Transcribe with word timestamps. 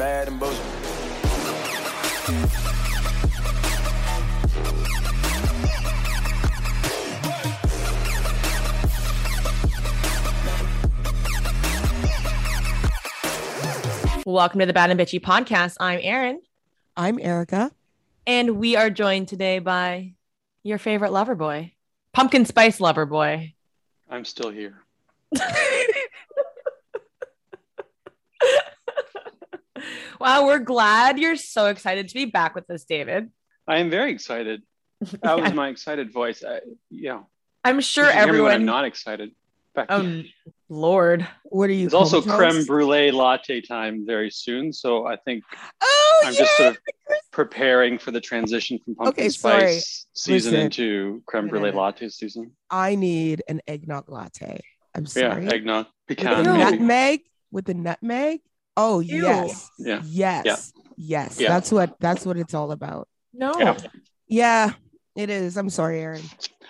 bad 0.00 0.28
and 0.28 0.40
bullshit. 0.40 0.56
Welcome 14.24 14.60
to 14.60 14.66
the 14.66 14.72
Bad 14.72 14.90
and 14.90 14.98
Bitchy 14.98 15.20
podcast. 15.20 15.76
I'm 15.80 16.00
Erin, 16.02 16.40
I'm 16.96 17.18
Erica. 17.20 17.70
and 18.26 18.56
we 18.56 18.76
are 18.76 18.88
joined 18.88 19.28
today 19.28 19.58
by 19.58 20.14
your 20.62 20.78
favorite 20.78 21.12
lover 21.12 21.34
boy, 21.34 21.74
pumpkin 22.14 22.46
spice 22.46 22.80
lover 22.80 23.04
boy. 23.04 23.52
I'm 24.08 24.24
still 24.24 24.48
here. 24.48 24.76
wow, 30.20 30.46
we're 30.46 30.58
glad 30.58 31.18
you're 31.18 31.36
so 31.36 31.66
excited 31.66 32.08
to 32.08 32.14
be 32.14 32.26
back 32.26 32.54
with 32.54 32.70
us, 32.70 32.84
David. 32.84 33.30
I 33.66 33.78
am 33.78 33.90
very 33.90 34.12
excited. 34.12 34.62
That 35.22 35.40
was 35.40 35.54
my 35.54 35.68
excited 35.68 36.12
voice. 36.12 36.44
I, 36.46 36.60
yeah. 36.90 37.20
I'm 37.64 37.80
sure 37.80 38.04
everyone. 38.04 38.26
hear 38.26 38.34
me 38.34 38.40
when 38.42 38.54
I'm 38.54 38.64
not 38.66 38.84
excited. 38.84 39.30
Back 39.74 39.86
Oh, 39.88 40.22
Lord. 40.68 41.26
What 41.44 41.70
are 41.70 41.72
you? 41.72 41.86
It's 41.86 41.94
also 41.94 42.20
creme 42.20 42.64
brulee 42.64 43.10
latte 43.12 43.60
time 43.60 44.04
very 44.04 44.30
soon, 44.30 44.72
so 44.72 45.06
I 45.06 45.16
think 45.16 45.44
Oh 45.80 46.22
I'm 46.26 46.32
yeah. 46.34 46.38
just 46.40 46.56
sort 46.56 46.68
of 46.70 46.78
preparing 47.30 47.98
for 47.98 48.10
the 48.10 48.20
transition 48.20 48.78
from 48.84 48.96
pumpkin 48.96 49.22
Okay, 49.24 49.28
sorry. 49.30 49.60
spice 49.78 50.06
season 50.12 50.52
Listen. 50.52 50.64
into 50.64 51.22
creme 51.26 51.48
brulee 51.48 51.70
latte 51.70 52.08
season. 52.08 52.52
I 52.68 52.94
need 52.96 53.42
an 53.48 53.60
eggnog 53.68 54.10
latte. 54.10 54.60
I'm 54.94 55.06
sorry. 55.06 55.26
Yeah, 55.26 55.34
sorry. 55.34 55.46
eggnog, 55.48 55.86
with 56.08 56.18
pecan, 56.18 56.44
the 56.44 56.56
nutmeg. 56.56 57.20
With 57.52 57.64
the 57.66 57.74
nutmeg. 57.74 58.40
Oh 58.82 59.00
Ew. 59.00 59.22
yes. 59.22 59.70
Yeah. 59.78 60.00
Yes. 60.04 60.44
Yeah. 60.46 60.56
Yes. 60.96 61.40
Yeah. 61.40 61.48
That's 61.48 61.70
what. 61.72 61.96
That's 62.00 62.24
what 62.26 62.36
it's 62.38 62.54
all 62.54 62.72
about. 62.72 63.08
No. 63.34 63.52
Yeah. 63.58 63.76
Yeah. 64.26 64.72
It 65.16 65.28
is. 65.30 65.56
I'm 65.56 65.70
sorry, 65.70 66.00
Erin. 66.00 66.22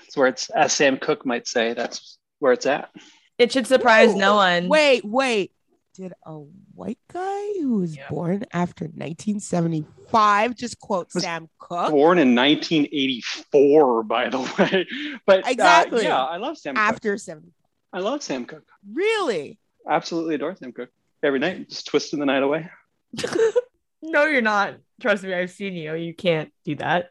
It's 0.07 0.17
where 0.17 0.27
it's, 0.29 0.51
as 0.51 0.73
Sam 0.73 0.97
Cooke 0.99 1.25
might 1.25 1.47
say, 1.47 1.73
that's 1.75 2.19
where 2.41 2.53
it's 2.53 2.67
at. 2.67 2.91
It 3.39 3.53
should 3.53 3.67
surprise 3.67 4.11
Ooh. 4.15 4.19
no 4.19 4.35
one. 4.37 4.69
Wait. 4.69 5.05
Wait. 5.05 5.53
Did 5.95 6.13
a 6.25 6.33
white 6.75 6.99
guy 7.13 7.53
who 7.61 7.79
was 7.81 7.97
Yeah. 7.97 8.09
born 8.09 8.45
after 8.53 8.87
1975 8.87 10.55
just 10.57 10.79
quote 10.81 11.09
Was 11.15 11.23
Sam 11.25 11.49
Cooke? 11.59 11.91
Born 11.91 12.19
in 12.19 12.35
1984, 12.35 14.03
by 14.05 14.29
the 14.29 14.39
way. 14.59 14.87
But 15.27 15.45
uh, 15.47 15.51
Exactly. 15.51 16.05
yeah, 16.05 16.23
I 16.25 16.37
love 16.39 16.57
Sam 16.59 16.75
Cooke. 16.75 16.83
after 16.83 17.19
70? 17.19 17.53
I 17.93 18.01
love 18.01 18.23
Sam 18.23 18.45
Cooke. 18.47 18.69
Really? 18.93 19.59
Absolutely 19.89 20.37
adore 20.37 20.57
Sam 20.57 20.73
Cooke. 20.73 20.91
Every 21.23 21.39
night, 21.39 21.69
just 21.69 21.87
twisting 21.87 22.19
the 22.19 22.27
night 22.27 22.43
away. 22.43 22.71
no, 24.03 24.25
you're 24.27 24.41
not. 24.41 24.77
Trust 25.01 25.23
me, 25.23 25.35
I've 25.35 25.51
seen 25.51 25.75
you. 25.75 25.95
You 25.95 26.15
can't 26.15 26.51
do 26.65 26.77
that. 26.77 27.11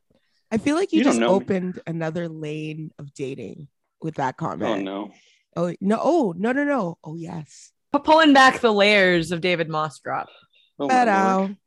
I 0.52 0.58
feel 0.58 0.76
like 0.76 0.92
you, 0.92 1.00
You 1.00 1.04
just 1.04 1.20
know 1.20 1.30
me. 1.40 1.46
opened 1.46 1.80
another 1.86 2.28
lane 2.28 2.92
of 2.98 3.14
dating 3.14 3.68
with 4.02 4.16
that 4.16 4.38
comment. 4.38 4.64
Oh 4.64 4.68
comment. 4.74 4.86
no. 4.86 5.12
Oh 5.56 5.74
no! 5.82 6.00
Oh 6.02 6.34
no! 6.38 6.52
No! 6.52 6.64
No! 6.64 6.98
Oh 7.04 7.16
yes. 7.16 7.72
But 7.92 8.04
pulling 8.04 8.34
back 8.34 8.60
the 8.60 8.72
layers 8.72 9.32
of 9.32 9.42
David 9.42 9.68
Moscrop. 9.68 10.28
Oh, 10.80 10.88
my 10.88 11.04
lord. 11.04 11.08
Um, 11.50 11.58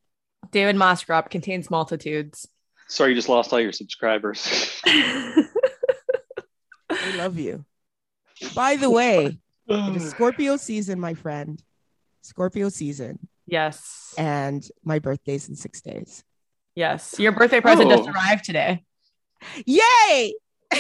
David 0.51 0.77
Moscrop 0.77 1.31
contains 1.31 1.69
multitudes. 1.71 2.49
Sorry, 2.89 3.11
you 3.11 3.17
just 3.17 3.29
lost 3.29 3.53
all 3.53 3.61
your 3.61 3.73
subscribers. 3.73 4.81
I 4.87 5.47
love 7.17 7.39
you. 7.39 7.65
By 8.55 8.77
the 8.77 8.91
way, 8.91 9.39
it 9.69 9.97
is 9.97 10.11
Scorpio 10.11 10.56
season, 10.56 11.01
my 11.01 11.15
friend. 11.15 11.62
Scorpio 12.23 12.69
season, 12.69 13.19
yes. 13.47 14.15
and 14.17 14.67
my 14.84 14.98
birthday's 14.98 15.48
in 15.48 15.56
six 15.56 15.81
days. 15.81 16.23
Yes. 16.75 17.17
Your 17.19 17.33
birthday 17.33 17.61
present 17.61 17.91
just 17.91 18.09
Oh. 18.09 18.12
arrived 18.12 18.45
today. 18.45 18.84
Yay! 19.67 20.34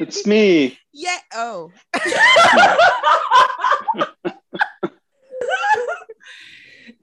it's 0.00 0.26
me. 0.26 0.78
yeah. 0.92 1.18
Oh. 1.32 1.70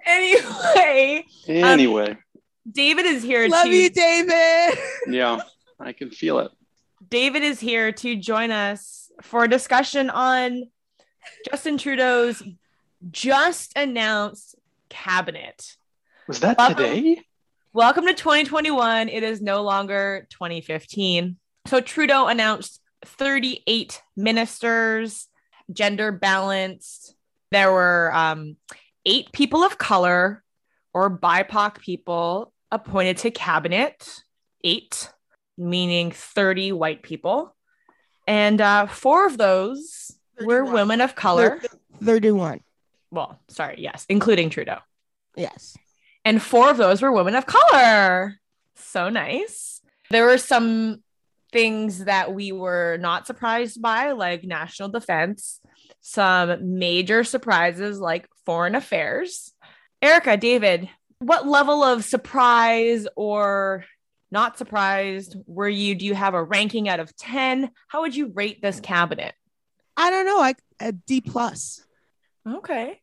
anyway, 0.06 1.25
um, 1.50 1.56
Anyway, 1.56 2.17
David 2.69 3.06
is 3.06 3.23
here 3.23 3.47
Love 3.47 3.66
to 3.66 3.72
you, 3.72 3.90
David. 3.90 4.78
yeah, 5.07 5.40
I 5.79 5.94
can 5.94 6.09
feel 6.09 6.40
it. 6.40 6.52
David 7.07 7.44
is 7.44 7.59
here 7.59 7.91
to 7.91 8.16
join 8.16 8.52
us 8.52 9.12
for 9.22 9.44
a 9.44 9.50
discussion 9.50 10.09
on 10.09 10.63
Justin 11.50 11.78
Trudeau's 11.78 12.41
just 13.11 13.73
announced 13.75 14.55
cabinet. 14.89 15.75
Was 16.27 16.39
that 16.39 16.57
Welcome. 16.57 16.77
today? 16.77 17.21
Welcome 17.73 18.05
to 18.05 18.13
2021. 18.13 19.09
It 19.09 19.23
is 19.23 19.41
no 19.41 19.61
longer 19.63 20.27
2015. 20.29 21.38
So 21.67 21.81
Trudeau 21.81 22.27
announced 22.27 22.81
38 23.05 24.01
ministers, 24.16 25.27
gender 25.71 26.11
balanced. 26.11 27.16
There 27.51 27.71
were 27.71 28.11
um, 28.13 28.57
eight 29.05 29.31
people 29.31 29.63
of 29.63 29.77
color 29.77 30.43
or 30.93 31.09
BIPOC 31.09 31.79
people 31.79 32.53
appointed 32.72 33.17
to 33.17 33.31
cabinet, 33.31 34.23
eight, 34.63 35.11
meaning 35.57 36.11
30 36.11 36.72
white 36.72 37.03
people. 37.03 37.55
And 38.27 38.59
uh, 38.59 38.87
four 38.87 39.27
of 39.27 39.37
those 39.37 40.11
were 40.41 40.63
women 40.63 41.01
of 41.01 41.16
color. 41.16 41.61
Thirty-one. 42.03 42.61
Well, 43.16 43.40
sorry, 43.48 43.78
yes, 43.80 44.06
including 44.09 44.50
Trudeau. 44.52 44.78
Yes. 45.36 45.76
and 46.24 46.42
four 46.42 46.70
of 46.70 46.78
those 46.78 47.02
were 47.02 47.12
women 47.12 47.36
of 47.36 47.46
color. 47.46 48.36
So 48.76 49.09
nice. 49.09 49.81
There 50.12 50.26
were 50.26 50.38
some 50.38 51.02
things 51.52 52.06
that 52.06 52.34
we 52.34 52.52
were 52.52 52.98
not 53.00 53.26
surprised 53.26 53.81
by, 53.81 54.12
like 54.12 54.44
national 54.44 54.90
defense, 54.90 55.62
some 56.02 56.78
major 56.78 57.24
surprises 57.24 58.00
like 58.00 58.28
foreign 58.46 58.76
affairs. 58.76 59.53
Erica, 60.02 60.38
David, 60.38 60.90
what 61.20 61.47
level 61.47 61.84
of 61.84 62.03
surprise 62.03 63.08
or 63.16 63.86
not 64.32 64.58
surprised 64.58 65.36
were 65.47 65.70
you? 65.70 65.96
Do 65.96 66.06
you 66.06 66.14
have 66.14 66.34
a 66.34 66.44
ranking 66.44 66.90
out 66.90 67.00
of 67.00 67.16
10? 67.16 67.72
How 67.88 68.02
would 68.02 68.16
you 68.16 68.32
rate 68.34 68.62
this 68.62 68.80
cabinet? 68.80 69.34
I 69.97 70.09
don't 70.09 70.26
know. 70.26 70.42
I 70.42 70.56
a 70.80 70.92
D 70.92 71.22
plus. 71.22 71.82
Okay. 72.47 73.00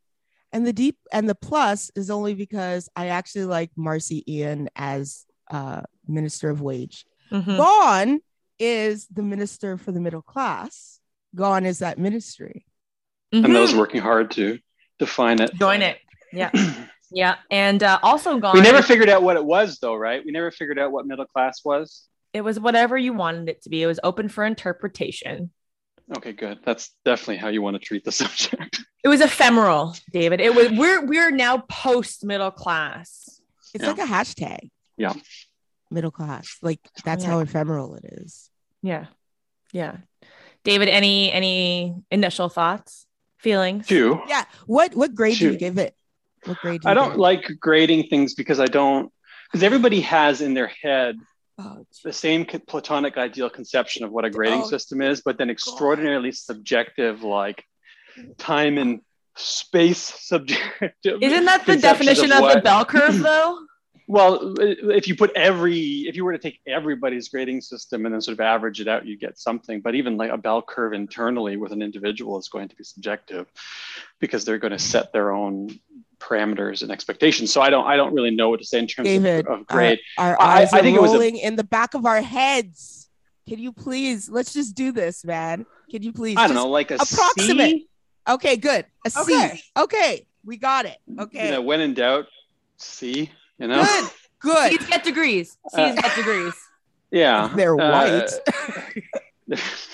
And 0.52 0.66
the 0.66 0.72
deep 0.72 0.98
and 1.12 1.28
the 1.28 1.34
plus 1.34 1.90
is 1.96 2.10
only 2.10 2.34
because 2.34 2.88
I 2.94 3.08
actually 3.08 3.46
like 3.46 3.70
Marci 3.78 4.22
Ien 4.28 4.68
as 4.76 5.24
uh, 5.50 5.82
Minister 6.06 6.50
of 6.50 6.60
Wage. 6.60 7.06
Mhm. 7.30 7.56
Gone 7.56 8.20
is 8.58 9.06
the 9.08 9.22
Minister 9.22 9.76
for 9.78 9.92
the 9.92 10.00
Middle 10.00 10.22
Class. 10.22 11.00
Gone 11.34 11.64
is 11.64 11.78
that 11.78 11.98
ministry. 11.98 12.66
And 13.32 13.46
Mhm. 13.46 13.52
those 13.54 13.74
working 13.74 14.00
hard 14.02 14.30
to 14.32 14.58
define 14.98 15.40
it. 15.40 15.54
Join 15.54 15.82
it. 15.82 15.98
Yeah. 16.32 16.50
Yeah. 17.14 17.34
And 17.50 17.82
uh, 17.82 17.98
also 18.02 18.38
gone. 18.38 18.54
We 18.54 18.62
never 18.62 18.80
figured 18.80 19.10
out 19.10 19.22
what 19.22 19.36
it 19.36 19.44
was, 19.44 19.78
though, 19.82 19.94
right? 19.96 20.24
We 20.24 20.32
never 20.32 20.50
figured 20.50 20.78
out 20.78 20.92
what 20.92 21.06
middle 21.06 21.26
class 21.26 21.60
was. 21.62 22.08
it 22.32 22.40
was 22.40 22.58
whatever 22.58 22.96
you 22.96 23.12
wanted 23.12 23.50
it 23.50 23.60
to 23.64 23.68
be. 23.68 23.82
It 23.82 23.86
was 23.86 24.00
open 24.02 24.30
for 24.30 24.42
interpretation. 24.46 25.50
Okay, 26.16 26.32
good. 26.32 26.58
That's 26.64 26.90
definitely 27.04 27.38
how 27.38 27.48
you 27.48 27.62
want 27.62 27.74
to 27.74 27.80
treat 27.80 28.04
the 28.04 28.12
subject. 28.22 28.84
It 29.04 29.08
was 29.08 29.20
ephemeral, 29.20 29.96
David. 30.12 30.40
It 30.40 30.54
was 30.54 30.70
we're 30.72 31.04
we're 31.06 31.30
now 31.30 31.58
post 31.68 32.24
middle 32.24 32.50
class. 32.50 33.40
It's 33.74 33.82
Yeah. 33.84 33.90
like 33.92 33.98
a 34.00 34.10
hashtag. 34.10 34.70
Yeah. 34.96 35.14
Middle 35.90 36.10
class. 36.10 36.58
Like 36.62 36.80
that's 37.04 37.24
Yeah. 37.24 37.30
how 37.30 37.38
ephemeral 37.40 37.94
it 37.96 38.04
is. 38.04 38.50
Yeah. 38.82 39.06
Yeah. 39.72 39.96
David, 40.64 40.88
any 40.88 41.32
any 41.32 41.96
initial 42.10 42.48
thoughts, 42.48 43.06
feelings? 43.38 43.86
Two. 43.86 44.20
Yeah. 44.28 44.44
What 44.66 44.94
what 44.94 45.14
grade 45.14 45.38
do 45.38 45.46
you 45.46 45.50
Shoot. 45.52 45.58
give 45.60 45.78
it? 45.78 45.94
What 46.44 46.58
grade 46.58 46.80
do 46.82 46.88
you 46.88 46.90
I 46.90 46.94
don't 46.94 47.10
give 47.10 47.18
like 47.18 47.50
grading 47.60 48.08
things 48.08 48.34
because 48.34 48.60
I 48.60 48.66
don't, 48.66 49.10
because 49.48 49.62
everybody 49.62 50.00
has 50.02 50.40
in 50.40 50.54
their 50.54 50.66
head 50.82 51.16
Oh, 51.58 51.86
the 52.02 52.12
same 52.12 52.44
platonic 52.44 53.18
ideal 53.18 53.50
conception 53.50 54.04
of 54.04 54.10
what 54.10 54.24
a 54.24 54.30
grading 54.30 54.62
Oh, 54.62 54.68
system 54.68 55.02
is, 55.02 55.20
but 55.20 55.36
then 55.38 55.50
extraordinarily 55.50 56.32
subjective, 56.32 57.22
like 57.22 57.64
mm. 58.18 58.36
time 58.38 58.78
and 58.78 59.00
space 59.36 59.98
subjective. 59.98 61.22
Isn't 61.22 61.44
that 61.44 61.66
the 61.66 61.76
definition 61.76 62.32
of, 62.32 62.38
the 62.38 62.42
what- 62.42 62.64
bell 62.64 62.84
curve 62.84 63.18
though? 63.22 63.58
Well, 64.08 64.54
if 64.58 65.06
you 65.06 65.16
put 65.16 65.30
every, 65.36 66.06
if 66.08 66.16
you 66.16 66.24
were 66.24 66.32
to 66.32 66.38
take 66.38 66.60
everybody's 66.66 67.28
grading 67.28 67.60
system 67.60 68.04
and 68.04 68.12
then 68.12 68.20
sort 68.20 68.34
of 68.34 68.40
average 68.40 68.80
it 68.80 68.88
out, 68.88 69.06
you 69.06 69.16
get 69.16 69.38
something. 69.38 69.80
But 69.80 69.94
even 69.94 70.16
like 70.16 70.30
a 70.30 70.36
bell 70.36 70.60
curve 70.60 70.92
internally 70.92 71.56
with 71.56 71.72
an 71.72 71.82
individual 71.82 72.38
is 72.38 72.48
going 72.48 72.68
to 72.68 72.76
be 72.76 72.84
subjective 72.84 73.46
because 74.20 74.44
they're 74.44 74.58
going 74.58 74.72
to 74.72 74.78
set 74.78 75.12
their 75.12 75.32
own 75.32 75.68
parameters 76.22 76.82
and 76.82 76.90
expectations. 76.92 77.52
So 77.52 77.60
I 77.60 77.68
don't, 77.70 77.86
I 77.86 77.96
don't 77.96 78.14
really 78.14 78.30
know 78.30 78.48
what 78.50 78.60
to 78.60 78.66
say 78.66 78.78
in 78.78 78.86
terms 78.86 79.08
David, 79.08 79.46
of, 79.46 79.60
of 79.60 79.66
grade. 79.66 79.98
Our, 80.18 80.36
our 80.36 80.40
I- 80.42 80.60
eyes 80.62 80.72
I 80.72 80.78
are 80.78 80.82
think 80.82 80.96
it 80.96 81.02
was 81.02 81.10
a- 81.10 81.14
rolling 81.14 81.36
in 81.38 81.56
the 81.56 81.64
back 81.64 81.94
of 81.94 82.06
our 82.06 82.22
heads. 82.22 83.08
Can 83.48 83.58
you 83.58 83.72
please? 83.72 84.28
Let's 84.30 84.52
just 84.52 84.74
do 84.76 84.92
this, 84.92 85.24
man. 85.24 85.66
Can 85.90 86.02
you 86.02 86.12
please? 86.12 86.36
I 86.38 86.46
don't 86.46 86.54
know, 86.54 86.68
like 86.68 86.90
a 86.92 86.94
approximate. 86.94 87.70
C? 87.70 87.88
Okay, 88.28 88.56
good. 88.56 88.86
A 89.04 89.10
C. 89.10 89.20
Okay. 89.20 89.60
Okay, 89.76 90.26
we 90.44 90.56
got 90.56 90.86
it. 90.86 90.96
Okay. 91.18 91.46
You 91.46 91.52
know, 91.54 91.62
when 91.62 91.80
in 91.80 91.92
doubt, 91.92 92.26
C. 92.76 93.30
You 93.58 93.66
know, 93.68 93.82
Good. 93.82 94.10
Good. 94.38 94.70
C's 94.80 94.88
get 94.88 95.04
degrees. 95.04 95.58
C's 95.74 95.94
get 96.00 96.14
degrees. 96.16 96.54
yeah, 97.10 97.50
They're 97.54 97.74
uh, 97.80 97.90
white. 97.92 98.30
uh, 99.52 99.56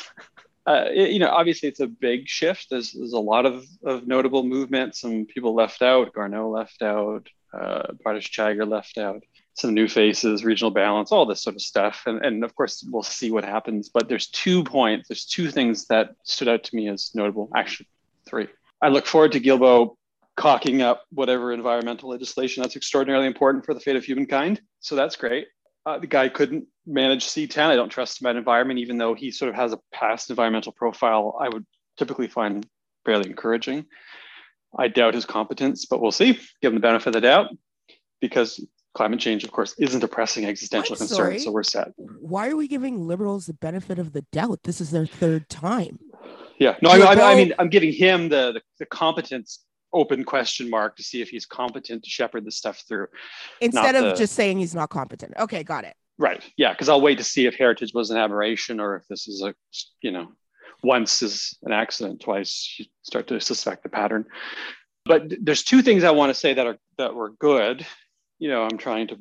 it- 0.91 1.11
you 1.11 1.19
know, 1.19 1.29
obviously 1.29 1.69
it's 1.69 1.81
a 1.81 1.87
big 1.87 2.29
shift. 2.29 2.69
There's, 2.71 2.93
there's 2.93 3.13
a 3.13 3.19
lot 3.19 3.47
of, 3.47 3.65
of 3.85 4.07
notable 4.07 4.43
movement. 4.45 4.97
Some 4.97 5.27
people 5.27 5.55
left 5.55 5.83
out. 5.83 6.13
Garneau 6.13 6.51
left 6.51 6.83
out. 6.83 7.29
Uh, 7.53 7.93
Bardish 8.05 8.31
Chagger 8.31 8.69
left 8.69 8.99
out. 8.99 9.23
Some 9.55 9.75
new 9.75 9.89
faces, 9.89 10.45
regional 10.45 10.71
balance, 10.71 11.11
all 11.11 11.27
this 11.27 11.43
sort 11.43 11.57
of 11.57 11.63
stuff. 11.63 12.03
And, 12.07 12.25
and 12.25 12.45
of 12.45 12.55
course, 12.55 12.85
we'll 12.89 13.03
see 13.03 13.31
what 13.31 13.45
happens. 13.45 13.89
But 13.89 14.09
there's 14.09 14.29
two 14.29 14.63
points. 14.63 15.09
There's 15.09 15.25
two 15.25 15.51
things 15.51 15.87
that 15.87 16.11
stood 16.23 16.49
out 16.49 16.63
to 16.65 16.77
me 16.77 16.89
as 16.89 17.11
notable. 17.15 17.51
Actually, 17.57 17.89
three. 18.27 18.49
I 18.81 18.89
look 18.89 19.07
forward 19.07 19.33
to 19.33 19.41
Guilbeault 19.41 19.97
cocking 20.37 20.83
up 20.83 21.03
whatever 21.11 21.53
environmental 21.53 22.11
legislation 22.11 22.63
that's 22.63 22.77
extraordinarily 22.77 23.27
important 23.27 23.65
for 23.65 23.75
the 23.75 23.81
fate 23.81 23.97
of 23.97 24.05
humankind. 24.05 24.61
So 24.79 24.95
that's 24.95 25.17
great. 25.17 25.49
Uh, 25.89 25.99
the 25.99 26.07
guy 26.07 26.29
couldn't 26.29 26.67
manage 26.87 27.25
C10. 27.25 27.63
I 27.63 27.75
don't 27.75 27.89
trust 27.89 28.21
him 28.21 28.27
at 28.27 28.37
environment, 28.37 28.79
even 28.79 28.99
though 28.99 29.15
he 29.15 29.31
sort 29.31 29.49
of 29.49 29.55
has 29.55 29.73
a 29.73 29.79
past 29.91 30.29
environmental 30.29 30.71
profile 30.71 31.35
I 31.41 31.49
would 31.49 31.65
typically 31.97 32.29
find 32.29 32.67
fairly 33.07 33.31
encouraging. 33.31 33.87
I 34.79 34.89
doubt 34.89 35.15
his 35.15 35.25
competence, 35.25 35.87
but 35.87 36.03
we'll 36.03 36.13
see. 36.13 36.39
Give 36.61 36.73
him 36.73 36.75
the 36.75 36.81
benefit 36.81 37.07
of 37.07 37.13
the 37.15 37.21
doubt 37.23 37.57
because 38.21 38.63
climate 38.93 39.19
change, 39.19 39.45
of 39.45 39.51
course, 39.51 39.75
isn't 39.79 40.05
a 40.05 40.09
pressing 40.09 40.45
existential 40.45 40.93
I'm 40.93 40.99
concern. 40.99 41.17
sorry. 41.17 41.39
So 41.39 41.53
we're 41.53 41.63
set. 41.63 41.93
Why 41.97 42.51
are 42.51 42.57
we 42.57 42.69
giving 42.69 43.07
liberals 43.07 43.47
the 43.47 43.55
benefit 43.55 43.99
of 43.99 44.13
the 44.13 44.27
doubt? 44.31 44.65
This 44.65 44.83
is 44.83 44.91
their 44.91 45.07
third 45.07 45.49
time. 45.49 45.99
Yeah. 46.59 46.77
No, 46.83 46.91
I, 46.91 46.99
I, 46.99 47.33
I 47.33 47.35
mean, 47.35 47.55
I'm 47.59 47.71
giving 47.71 47.95
him 47.95 48.29
the, 48.29 48.53
the, 48.53 48.63
the 48.79 48.85
competence 48.85 49.65
open 49.93 50.25
question 50.25 50.69
mark 50.69 50.97
to 50.97 51.03
see 51.03 51.23
if 51.23 51.31
he's 51.31 51.47
competent 51.47 52.05
to 52.05 52.11
shepherd 52.11 52.45
this 52.45 52.57
stuff 52.57 52.83
through. 52.87 53.07
Instead 53.61 53.95
of 53.95 54.05
the- 54.05 54.15
just 54.15 54.35
saying 54.35 54.59
he's 54.59 54.75
not 54.75 54.91
competent. 54.91 55.35
Okay, 55.39 55.63
got 55.63 55.85
it. 55.85 55.95
Right. 56.19 56.43
Yeah. 56.57 56.73
Because 56.73 56.89
I'll 56.89 57.01
wait 57.01 57.19
to 57.19 57.25
see 57.25 57.47
if 57.47 57.55
heritage 57.55 57.93
was 57.95 58.11
an 58.11 58.17
aberration 58.17 58.81
or 58.81 58.97
if 58.97 59.07
this 59.09 59.29
is 59.29 59.41
a, 59.43 59.55
you 60.03 60.11
know, 60.11 60.33
once 60.83 61.23
is 61.23 61.57
an 61.63 61.73
accident, 61.73 62.21
twice 62.21 62.75
you 62.79 62.87
start 63.03 63.29
to 63.29 63.41
suspect 63.41 63.83
the 63.83 63.89
pattern. 63.89 64.27
But 65.05 65.33
there's 65.41 65.63
two 65.63 65.81
things 65.81 66.05
I 66.05 66.11
want 66.11 66.31
to 66.31 66.35
say 66.35 66.55
that 66.55 66.67
are 66.67 66.77
that 66.99 67.15
were 67.15 67.31
good. 67.31 67.87
You 68.39 68.49
know, 68.51 68.65
I'm 68.65 68.79
trying 68.79 69.07
to 69.09 69.17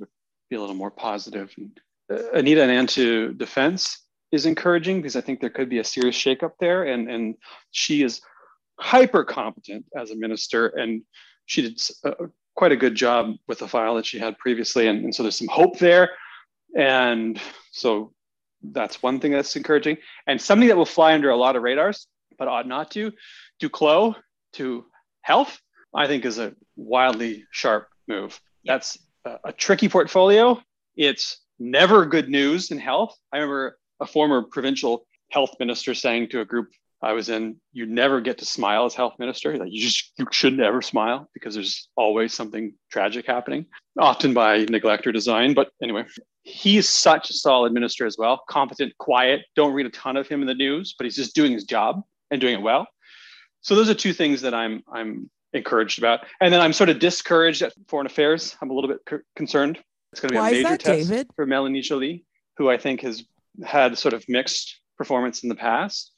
be 0.50 0.56
a 0.56 0.60
little 0.60 0.76
more 0.76 0.92
positive. 0.92 1.54
And, 1.58 1.80
uh, 2.12 2.32
Anita 2.34 2.62
Anand 2.62 2.90
to 2.90 3.34
defense 3.34 4.04
is 4.32 4.46
encouraging 4.46 4.98
because 4.98 5.16
I 5.16 5.22
think 5.22 5.40
there 5.40 5.50
could 5.50 5.70
be 5.70 5.80
a 5.80 5.84
serious 5.84 6.18
shakeup 6.18 6.54
there, 6.60 6.84
and 6.84 7.10
and 7.10 7.36
she 7.72 8.04
is 8.04 8.22
hyper 8.80 9.24
competent 9.24 9.86
as 9.96 10.12
a 10.12 10.16
minister, 10.16 10.68
and 10.68 11.02
she 11.46 11.62
did 11.64 11.82
a, 12.04 12.10
uh, 12.10 12.28
quite 12.56 12.72
a 12.72 12.78
good 12.78 12.96
job 12.96 13.36
with 13.48 13.60
the 13.60 13.68
file 13.68 13.96
that 13.96 14.06
she 14.06 14.18
had 14.20 14.38
previously, 14.38 14.88
and, 14.88 15.04
and 15.04 15.14
so 15.14 15.24
there's 15.24 15.38
some 15.38 15.48
hope 15.48 15.78
there. 15.78 16.10
And 16.76 17.40
so 17.72 18.14
that's 18.62 19.04
one 19.04 19.20
thing 19.20 19.32
that's 19.32 19.56
encouraging. 19.56 19.98
And 20.26 20.42
something 20.42 20.68
that 20.68 20.78
will 20.78 20.86
fly 20.86 21.14
under 21.14 21.30
a 21.30 21.36
lot 21.36 21.56
of 21.56 21.64
radars, 21.64 22.08
but 22.38 22.48
ought 22.48 22.68
not 22.68 22.92
to, 22.92 23.12
Duclos 23.62 24.16
to 24.54 24.86
health, 25.22 25.60
I 25.94 26.08
think 26.08 26.26
is 26.26 26.40
a 26.40 26.54
wildly 26.76 27.46
sharp 27.52 27.90
move. 28.08 28.40
That's 28.66 28.98
a, 29.26 29.38
a 29.46 29.52
tricky 29.54 29.90
portfolio. 29.90 30.62
It's 30.96 31.38
never 31.60 32.06
good 32.06 32.30
news 32.30 32.72
in 32.72 32.78
health. 32.80 33.16
I 33.32 33.38
remember 33.38 33.78
a 34.00 34.06
former 34.06 34.44
provincial 34.44 35.06
health 35.32 35.56
minister 35.60 35.94
saying 35.94 36.30
to 36.30 36.42
a 36.42 36.46
group 36.46 36.70
I 37.02 37.14
was 37.14 37.30
in, 37.30 37.58
you 37.74 37.86
never 37.86 38.22
get 38.22 38.40
to 38.40 38.46
smile 38.46 38.86
as 38.86 38.96
health 38.96 39.14
minister. 39.20 39.56
Like 39.58 39.72
you 39.72 39.82
just 39.82 40.14
you 40.18 40.26
should 40.32 40.58
never 40.58 40.82
smile 40.82 41.30
because 41.34 41.54
there's 41.54 41.90
always 41.96 42.34
something 42.34 42.74
tragic 42.92 43.28
happening, 43.28 43.68
often 44.00 44.34
by 44.34 44.66
neglect 44.70 45.06
or 45.06 45.12
design. 45.12 45.54
But 45.54 45.70
anyway, 45.82 46.06
he's 46.44 46.90
such 46.90 47.30
a 47.30 47.34
solid 47.34 47.74
minister 47.74 48.06
as 48.06 48.18
well, 48.18 48.42
competent, 48.50 48.98
quiet. 48.98 49.42
Don't 49.56 49.74
read 49.74 49.86
a 49.86 49.92
ton 49.92 50.18
of 50.18 50.28
him 50.28 50.42
in 50.42 50.48
the 50.48 50.56
news, 50.56 50.96
but 50.98 51.06
he's 51.06 51.16
just 51.16 51.36
doing 51.36 51.52
his 51.52 51.66
job 51.66 52.02
and 52.32 52.42
doing 52.42 52.56
it 52.56 52.62
well. 52.62 52.88
So 53.62 53.76
those 53.76 53.90
are 53.90 53.94
two 53.94 54.14
things 54.14 54.42
that 54.42 54.54
I'm 54.54 54.82
I'm 54.92 55.30
encouraged 55.54 56.00
about. 56.00 56.22
And 56.42 56.54
then 56.54 56.62
I'm 56.62 56.74
sort 56.74 56.90
of 56.90 57.00
discouraged 57.00 57.62
at 57.62 57.74
foreign 57.88 58.08
affairs. 58.08 58.56
I'm 58.62 58.70
a 58.70 58.74
little 58.74 58.90
bit 58.90 59.00
c- 59.10 59.24
concerned. 59.36 59.80
It's 60.12 60.22
going 60.22 60.30
to 60.30 60.34
be 60.34 60.40
Why 60.40 60.50
a 60.50 60.52
major 60.54 60.70
that, 60.70 60.80
test 60.80 61.10
David? 61.10 61.28
for 61.36 61.46
Mélanie 61.46 61.82
Joly, 61.82 62.26
who 62.58 62.70
I 62.70 62.78
think 62.78 63.02
has 63.02 63.24
had 63.66 63.98
sort 63.98 64.14
of 64.14 64.24
mixed 64.28 64.80
performance 64.98 65.44
in 65.44 65.50
the 65.50 65.56
past. 65.56 66.12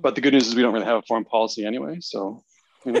But 0.00 0.14
the 0.14 0.20
good 0.20 0.32
news 0.34 0.46
is 0.48 0.54
we 0.54 0.62
don't 0.62 0.72
really 0.74 0.86
have 0.86 0.98
a 0.98 1.02
foreign 1.02 1.24
policy 1.24 1.64
anyway. 1.64 1.98
So, 2.00 2.42
uh, 2.86 3.00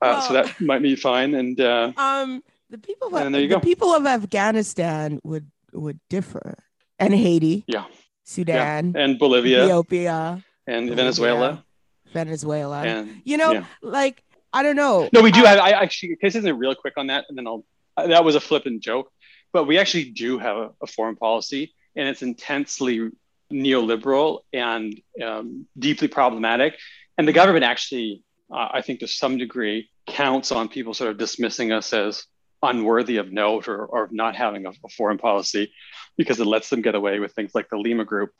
Well- 0.00 0.22
so 0.22 0.32
that 0.34 0.60
might 0.60 0.82
be 0.82 0.96
fine. 0.96 1.34
And 1.34 1.60
uh, 1.60 1.92
um, 1.96 2.42
the 2.70 2.78
people 2.78 3.08
of 3.08 3.14
And 3.26 3.34
there 3.34 3.42
you 3.42 3.48
the 3.48 3.54
go. 3.56 3.60
people 3.60 3.94
of 3.94 4.06
Afghanistan 4.06 5.20
would 5.24 5.50
would 5.72 6.00
differ, 6.08 6.58
and 6.98 7.12
Haiti, 7.14 7.64
yeah, 7.66 7.84
Sudan, 8.24 8.94
and 8.96 9.18
Bolivia 9.18 9.64
Ethiopia, 9.64 10.42
and 10.66 10.86
Bolivia, 10.86 10.96
Venezuela. 10.96 11.64
Venezuela. 12.12 12.82
And 12.84 13.20
you 13.24 13.36
know, 13.36 13.52
yeah. 13.52 13.64
like 13.82 14.22
I 14.52 14.62
don't 14.62 14.76
know. 14.76 15.08
no, 15.12 15.20
we 15.22 15.30
do 15.30 15.44
I- 15.44 15.48
have. 15.50 15.58
I 15.58 15.70
actually, 15.72 16.16
can 16.16 16.26
I 16.26 16.28
say 16.30 16.38
something 16.40 16.56
real 16.58 16.74
quick 16.74 16.94
on 16.96 17.08
that, 17.08 17.24
and 17.28 17.36
then 17.36 17.46
I'll. 17.46 17.64
uh, 17.96 18.06
That 18.06 18.24
was 18.24 18.34
a 18.34 18.40
flippant 18.40 18.82
joke, 18.82 19.10
but 19.52 19.66
we 19.66 19.78
actually 19.78 20.10
do 20.10 20.38
have 20.38 20.56
a, 20.56 20.70
a 20.82 20.86
foreign 20.86 21.16
policy, 21.16 21.74
and 21.96 22.08
it's 22.08 22.22
intensely 22.22 23.10
neoliberal 23.52 24.40
and 24.52 25.00
um, 25.24 25.66
deeply 25.78 26.08
problematic. 26.08 26.74
And 27.16 27.26
the 27.26 27.32
government 27.32 27.64
actually, 27.64 28.22
uh, 28.50 28.68
I 28.72 28.82
think, 28.82 29.00
to 29.00 29.08
some 29.08 29.38
degree, 29.38 29.90
counts 30.06 30.52
on 30.52 30.68
people 30.68 30.94
sort 30.94 31.10
of 31.10 31.18
dismissing 31.18 31.72
us 31.72 31.92
as 31.92 32.24
unworthy 32.62 33.18
of 33.18 33.30
note 33.30 33.68
or, 33.68 33.86
or 33.86 34.08
not 34.10 34.34
having 34.34 34.66
a, 34.66 34.70
a 34.70 34.88
foreign 34.96 35.18
policy 35.18 35.72
because 36.16 36.40
it 36.40 36.46
lets 36.46 36.70
them 36.70 36.82
get 36.82 36.94
away 36.94 37.20
with 37.20 37.32
things 37.32 37.54
like 37.54 37.68
the 37.68 37.76
Lima 37.76 38.04
Group 38.04 38.32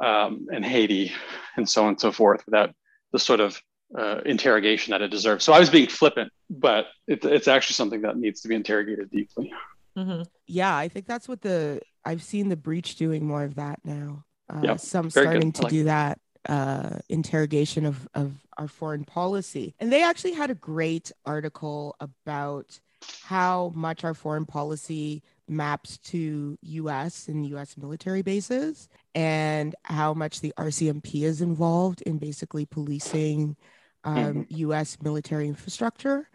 um, 0.00 0.46
and 0.52 0.64
Haiti 0.64 1.12
and 1.56 1.68
so 1.68 1.82
on 1.82 1.88
and 1.88 2.00
so 2.00 2.12
forth 2.12 2.44
without 2.46 2.74
the 3.12 3.18
sort 3.18 3.40
of 3.40 3.60
uh, 3.96 4.20
interrogation 4.24 4.92
that 4.92 5.02
it 5.02 5.10
deserves. 5.10 5.44
So 5.44 5.52
I 5.52 5.58
was 5.58 5.70
being 5.70 5.86
flippant, 5.86 6.32
but 6.48 6.86
it, 7.06 7.24
it's 7.24 7.48
actually 7.48 7.74
something 7.74 8.02
that 8.02 8.16
needs 8.16 8.40
to 8.42 8.48
be 8.48 8.54
interrogated 8.54 9.10
deeply. 9.10 9.52
Mhm. 9.96 10.26
yeah, 10.46 10.74
I 10.74 10.88
think 10.88 11.06
that's 11.06 11.28
what 11.28 11.42
the 11.42 11.82
I've 12.02 12.22
seen 12.22 12.48
the 12.48 12.56
breach 12.56 12.96
doing 12.96 13.26
more 13.26 13.44
of 13.44 13.56
that 13.56 13.80
now. 13.84 14.24
Uh, 14.52 14.60
Yeah, 14.64 14.76
some 14.76 15.04
good. 15.04 15.10
starting 15.12 15.48
I 15.48 15.50
to 15.52 15.62
like 15.62 15.70
do 15.70 15.84
that 15.84 16.20
uh, 16.48 16.98
interrogation 17.08 17.86
of 17.86 18.08
of 18.14 18.32
our 18.58 18.68
foreign 18.68 19.04
policy, 19.04 19.74
and 19.80 19.92
they 19.92 20.02
actually 20.04 20.32
had 20.32 20.50
a 20.50 20.54
great 20.54 21.10
article 21.24 21.96
about 22.00 22.78
how 23.24 23.72
much 23.74 24.04
our 24.04 24.14
foreign 24.14 24.46
policy 24.46 25.22
maps 25.48 25.98
to 25.98 26.56
U.S. 26.62 27.28
and 27.28 27.46
U.S. 27.46 27.76
military 27.76 28.22
bases, 28.22 28.88
and 29.14 29.74
how 29.84 30.14
much 30.14 30.40
the 30.40 30.52
RCMP 30.56 31.22
is 31.24 31.40
involved 31.40 32.02
in 32.02 32.18
basically 32.18 32.66
policing 32.66 33.56
um, 34.04 34.46
U.S. 34.50 34.98
military 35.02 35.48
infrastructure, 35.48 36.28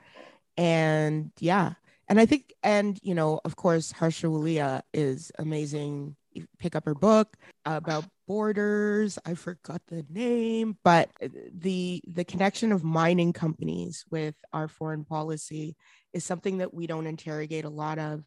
and 0.58 1.32
yeah, 1.40 1.74
and 2.08 2.20
I 2.20 2.26
think, 2.26 2.54
and 2.64 3.00
you 3.04 3.14
know, 3.14 3.40
of 3.46 3.56
course, 3.56 3.92
Harsha 3.92 4.28
Walia 4.28 4.82
is 4.94 5.32
amazing. 5.38 6.16
Pick 6.60 6.76
up 6.76 6.86
her 6.86 6.96
book 6.96 7.36
about 7.66 8.06
borders. 8.28 9.18
I 9.26 9.34
forgot 9.34 9.82
the 9.88 10.06
name, 10.10 10.78
but 10.84 11.10
the 11.54 12.02
the 12.08 12.26
connection 12.26 12.72
of 12.72 12.84
mining 12.84 13.34
companies 13.34 14.06
with 14.10 14.36
our 14.54 14.68
foreign 14.68 15.06
policy 15.06 15.76
is 16.14 16.24
something 16.24 16.60
that 16.60 16.74
we 16.74 16.88
don't 16.88 17.08
interrogate 17.08 17.66
a 17.66 17.70
lot 17.70 18.00
of. 18.00 18.24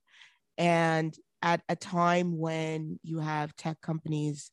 And 0.59 1.17
at 1.43 1.63
a 1.69 1.77
time 1.77 2.39
when 2.39 2.99
you 3.03 3.19
have 3.19 3.57
tech 3.57 3.81
companies 3.81 4.51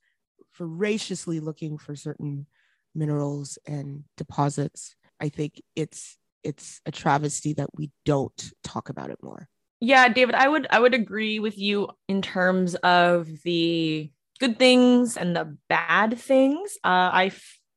voraciously 0.58 1.40
looking 1.40 1.78
for 1.78 1.96
certain 1.96 2.48
minerals 2.96 3.58
and 3.68 4.04
deposits, 4.16 4.96
I 5.20 5.30
think 5.30 5.62
it's 5.76 6.18
it's 6.44 6.82
a 6.86 6.92
travesty 6.92 7.54
that 7.54 7.70
we 7.76 7.92
don't 8.06 8.52
talk 8.64 8.90
about 8.90 9.10
it 9.10 9.18
more. 9.22 9.50
Yeah, 9.80 10.10
David, 10.10 10.36
I 10.36 10.48
would 10.48 10.68
I 10.70 10.80
would 10.80 10.94
agree 10.94 11.40
with 11.40 11.58
you 11.58 11.90
in 12.08 12.22
terms 12.22 12.76
of 12.76 13.28
the 13.44 14.10
good 14.40 14.58
things 14.58 15.18
and 15.18 15.36
the 15.36 15.56
bad 15.70 16.18
things. 16.18 16.78
Uh, 16.84 17.10
I 17.14 17.32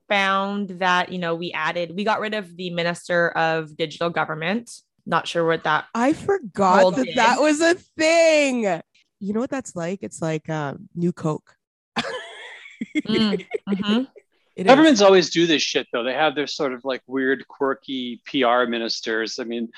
found 0.09 0.71
that 0.81 1.13
you 1.13 1.19
know 1.19 1.35
we 1.35 1.53
added 1.53 1.95
we 1.95 2.05
got 2.05 2.21
rid 2.21 2.35
of 2.35 2.57
the 2.57 2.71
minister 2.71 3.31
of 3.31 3.77
digital 3.77 4.11
government. 4.11 4.71
Not 5.07 5.29
sure 5.29 5.47
what 5.47 5.65
that. 5.65 5.87
I 5.95 6.13
forgot 6.13 6.83
Rolled 6.83 6.97
that 6.97 7.09
in. 7.09 7.17
that 7.17 7.41
was 7.41 7.61
a 7.61 7.75
thing. 7.75 8.83
You 9.19 9.33
know 9.35 9.41
what 9.41 9.51
that's 9.51 9.77
like? 9.77 10.01
It's 10.03 10.23
like 10.23 10.49
um, 10.49 10.89
new 10.95 11.13
Coke. 11.13 11.55
Mm, 13.07 13.47
mhm. 13.69 14.09
It 14.57 14.67
is. 14.67 14.71
Governments 14.71 15.01
always 15.01 15.31
do 15.31 15.47
this 15.47 15.63
shit, 15.63 15.87
though. 15.93 16.03
They 16.03 16.13
have 16.13 16.35
their 16.35 16.47
sort 16.47 16.73
of 16.73 16.85
like 16.85 17.03
weird, 17.07 17.47
quirky 17.49 18.21
PR 18.27 18.65
ministers. 18.67 19.39
I 19.39 19.45
mean, 19.45 19.71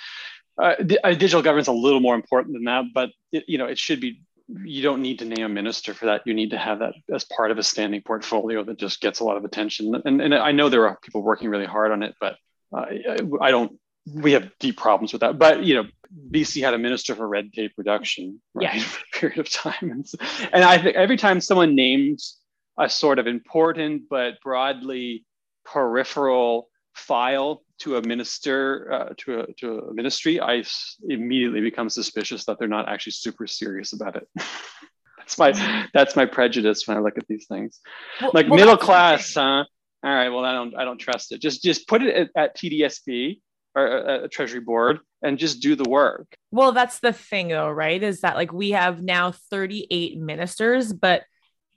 uh, 0.61 0.75
uh, 1.05 1.11
digital 1.11 1.43
government's 1.43 1.69
a 1.69 1.73
little 1.73 2.01
more 2.01 2.15
important 2.15 2.55
than 2.55 2.65
that, 2.65 2.85
but 2.95 3.11
it, 3.33 3.45
you 3.49 3.59
know, 3.59 3.67
it 3.67 3.79
should 3.79 4.01
be. 4.01 4.21
You 4.65 4.83
don't 4.83 5.01
need 5.01 5.21
to 5.21 5.25
name 5.25 5.47
a 5.47 5.49
minister 5.49 5.95
for 5.95 6.07
that. 6.07 6.23
You 6.27 6.35
need 6.35 6.51
to 6.51 6.59
have 6.59 6.81
that 6.81 6.93
as 7.15 7.25
part 7.25 7.51
of 7.53 7.59
a 7.59 7.63
standing 7.63 8.03
portfolio 8.03 8.63
that 8.65 8.77
just 8.77 9.01
gets 9.01 9.21
a 9.21 9.25
lot 9.25 9.39
of 9.39 9.45
attention. 9.47 9.95
And, 10.05 10.21
and 10.21 10.35
I 10.35 10.53
know 10.53 10.69
there 10.69 10.87
are 10.89 10.99
people 11.01 11.23
working 11.23 11.49
really 11.49 11.65
hard 11.65 11.91
on 11.91 12.03
it, 12.03 12.15
but 12.21 12.37
uh, 12.77 12.81
I- 12.81 13.19
I 13.41 13.51
don't. 13.51 13.79
We 14.13 14.33
have 14.33 14.51
deep 14.59 14.77
problems 14.77 15.13
with 15.13 15.21
that. 15.21 15.39
But 15.39 15.63
you 15.63 15.75
know, 15.77 15.85
BC 16.31 16.61
had 16.63 16.75
a 16.75 16.79
minister 16.79 17.15
for 17.15 17.27
red 17.27 17.53
tape 17.53 17.73
reduction, 17.79 18.43
right, 18.53 18.75
Yeah. 18.75 18.83
for 18.83 19.01
a 19.01 19.19
period 19.19 19.39
of 19.39 19.49
time. 19.49 19.91
And, 19.91 20.07
so- 20.07 20.19
and 20.53 20.65
I 20.65 20.77
think 20.77 20.97
every 20.97 21.17
time 21.17 21.41
someone 21.41 21.75
names 21.75 22.37
a 22.79 22.91
sort 22.91 23.19
of 23.21 23.27
important 23.27 24.03
but 24.11 24.41
broadly 24.43 25.25
peripheral 25.65 26.69
file 26.95 27.63
to 27.81 27.97
a 27.97 28.07
minister, 28.07 28.93
uh, 28.93 29.15
to, 29.19 29.41
a, 29.41 29.53
to 29.55 29.79
a 29.79 29.95
ministry, 29.95 30.41
i 30.41 30.63
immediately 31.09 31.61
become 31.61 31.89
suspicious 31.89 32.45
that 32.45 32.59
they're 32.59 32.69
not 32.69 32.89
actually 32.89 33.13
super 33.13 33.47
serious 33.47 33.93
about 33.93 34.17
it. 34.17 34.29
that's 35.19 35.39
my 35.39 35.87
that's 35.95 36.17
my 36.17 36.27
prejudice 36.27 36.87
when 36.87 36.97
I 36.97 37.01
look 37.01 37.17
at 37.17 37.27
these 37.29 37.47
things 37.47 37.81
Well- 38.21 38.33
like 38.35 38.49
well, 38.49 38.59
middle 38.59 38.77
class, 38.77 39.35
huh? 39.35 39.65
All 40.05 40.13
right, 40.13 40.31
well, 40.31 40.45
I 40.45 40.53
don't, 40.53 40.77
I 40.77 40.85
don't 40.85 40.99
trust 40.99 41.31
it. 41.31 41.41
Just, 41.41 41.63
just 41.63 41.87
put 41.87 42.03
it 42.03 42.15
at, 42.17 42.31
at 42.35 42.57
TDSB 42.57 43.41
or 43.77 43.87
a, 43.87 44.25
a 44.25 44.29
Treasury 44.29 44.59
Board 44.59 44.99
and 45.23 45.39
just 45.39 45.61
do 45.61 45.77
the 45.77 45.89
work. 45.89 46.35
Well, 46.51 46.73
that's 46.73 46.99
the 46.99 47.13
thing 47.13 47.49
though, 47.49 47.71
right? 47.71 48.03
Is 48.03 48.23
that 48.23 48.35
like 48.37 48.53
we 48.53 48.71
have 48.71 49.01
now 49.01 49.33
38 49.33 50.19
ministers, 50.19 50.93
but 50.93 51.23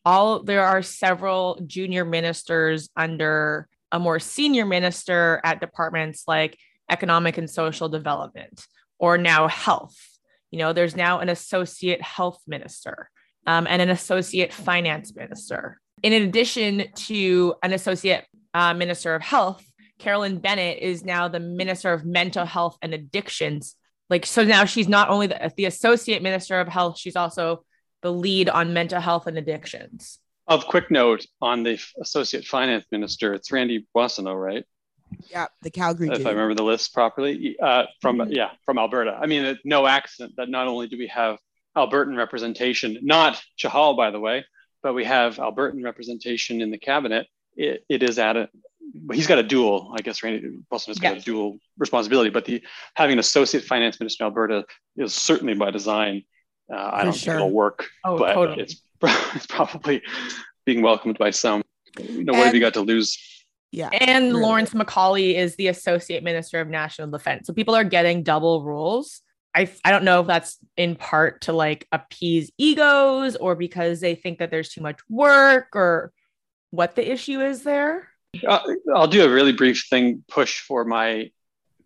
all 0.04 0.44
there 0.44 0.64
are 0.64 0.82
several 0.82 1.60
junior 1.66 2.04
ministers 2.06 2.90
under 2.96 3.68
a 3.92 4.00
more 4.00 4.20
senior 4.20 4.65
minister 4.65 5.42
at 5.44 5.60
departments 5.60 6.24
like 6.27 6.58
economic 6.89 7.38
and 7.38 7.50
social 7.50 7.89
development 7.89 8.65
or 9.00 9.18
now 9.18 9.48
health. 9.48 9.96
You 10.51 10.60
know, 10.60 10.74
there's 10.74 10.96
now 10.96 11.20
an 11.20 11.30
associate 11.30 12.01
health 12.01 12.42
minister 12.48 13.10
um, 13.48 13.68
and 13.68 13.82
an 13.82 13.89
associate 13.89 14.54
finance 14.54 15.15
minister. 15.15 15.80
In 16.04 16.13
addition 16.13 16.86
to 16.96 17.56
an 17.63 17.74
associate 17.74 18.25
uh, 18.54 18.74
minister 18.74 19.15
of 19.15 19.22
health, 19.22 19.65
Carolyn 19.98 20.39
Bennett 20.39 20.80
is 20.80 21.04
now 21.04 21.27
the 21.27 21.39
minister 21.39 21.94
of 21.94 22.06
mental 22.06 22.46
health 22.46 22.77
and 22.82 22.94
addictions. 22.94 23.75
Like, 24.10 24.25
so 24.25 24.44
now 24.44 24.65
she's 24.65 24.88
not 24.88 25.10
only 25.10 25.27
the, 25.27 25.51
the 25.56 25.65
associate 25.65 26.22
minister 26.22 26.60
of 26.60 26.68
health, 26.68 26.98
she's 26.98 27.15
also 27.15 27.63
the 28.01 28.12
lead 28.12 28.50
on 28.50 28.74
mental 28.74 29.00
health 29.00 29.25
and 29.27 29.38
addictions. 29.38 30.20
Of 30.48 30.68
quick 30.68 30.92
note 30.92 31.25
on 31.42 31.64
the 31.64 31.80
Associate 32.00 32.46
Finance 32.46 32.86
Minister, 32.92 33.34
it's 33.34 33.52
Randy 33.52 33.88
Boissonnault, 33.96 34.36
right? 34.36 34.64
Yeah, 35.32 35.48
the 35.64 35.72
Calgary 35.72 36.08
If 36.10 36.18
dude. 36.20 36.28
I 36.28 36.32
remember 36.32 36.54
the 36.54 36.64
list 36.64 36.94
properly, 36.94 37.58
uh, 37.60 37.86
from 38.00 38.18
Mhm. 38.18 38.36
yeah, 38.36 38.52
from 38.64 38.78
Alberta. 38.78 39.18
I 39.20 39.25
mean, 39.25 39.44
it- 39.44 39.60
no 39.66 39.88
accident 39.88 40.36
that 40.38 40.50
not 40.50 40.68
only 40.68 40.88
do 40.88 40.98
we 41.00 41.08
have 41.08 41.40
Albertan 41.75 42.16
representation, 42.16 43.00
not 43.02 43.42
Chahal, 43.58 43.98
by 43.98 44.12
the 44.12 44.20
way, 44.20 44.46
but 44.84 44.94
we 44.94 45.04
have 45.06 45.38
Albertan 45.38 45.84
representation 45.84 46.62
in 46.62 46.70
the 46.70 46.78
cabinet. 46.78 47.28
It, 47.56 47.84
it 47.90 48.04
is 48.04 48.20
at 48.20 48.38
a 48.38 48.50
he's 49.14 49.28
got 49.28 49.40
a 49.40 49.44
dual, 49.44 49.94
I 49.98 50.02
guess 50.04 50.22
Randy 50.22 50.60
Boissonnault's 50.72 51.00
got 51.00 51.16
Yeah. 51.16 51.22
a 51.22 51.24
dual 51.24 51.58
responsibility, 51.80 52.30
but 52.30 52.46
the 52.46 52.62
having 52.94 53.14
an 53.14 53.20
associate 53.20 53.64
finance 53.64 54.00
minister 54.00 54.24
in 54.24 54.28
Alberta 54.28 54.66
is 54.96 55.14
certainly 55.16 55.56
by 55.56 55.72
design. 55.72 56.24
Uh, 56.72 56.90
I 56.94 57.04
don't 57.04 57.14
sure. 57.14 57.34
think 57.34 57.36
it'll 57.38 57.52
work, 57.52 57.90
Oh, 58.04 58.18
but 58.20 58.34
totally. 58.34 58.62
it's, 58.62 58.82
it's 59.36 59.48
probably 59.48 60.02
being 60.66 60.82
welcomed 60.82 61.18
by 61.18 61.32
some. 61.32 61.64
You 62.00 62.24
know, 62.24 62.34
what 62.34 62.46
have 62.46 62.56
you 62.56 62.62
got 62.62 62.74
to 62.74 62.82
lose? 62.82 63.18
yeah. 63.75 63.90
And 63.92 64.28
really. 64.28 64.42
Lawrence 64.42 64.74
Macaulay 64.74 65.36
is 65.36 65.56
the 65.58 65.68
associate 65.68 66.24
minister 66.24 66.62
of 66.62 66.70
national 66.70 67.10
defense. 67.12 67.48
So 67.48 67.54
people 67.54 67.75
are 67.75 67.84
getting 67.84 68.24
double 68.24 68.64
rules. 68.64 69.22
I, 69.54 69.70
I 69.84 69.92
don't 69.92 70.04
know 70.04 70.22
if 70.22 70.28
that's 70.28 70.58
in 70.78 70.96
part 70.96 71.42
to 71.42 71.54
like 71.54 71.88
appease 71.92 72.52
egos 72.58 73.36
or 73.36 73.56
because 73.56 74.00
they 74.00 74.16
think 74.16 74.40
that 74.40 74.52
there's 74.52 74.70
too 74.70 74.82
much 74.82 75.00
work 75.10 75.68
or 75.74 76.12
what 76.72 76.96
the 76.96 77.10
issue 77.10 77.42
is 77.42 77.64
there. 77.64 78.10
Uh, 78.46 78.60
I'll 78.94 79.08
do 79.08 79.25
a 79.25 79.30
really 79.30 79.54
brief 79.54 79.86
thing 79.90 80.24
push 80.28 80.60
for 80.60 80.84
my 80.84 81.32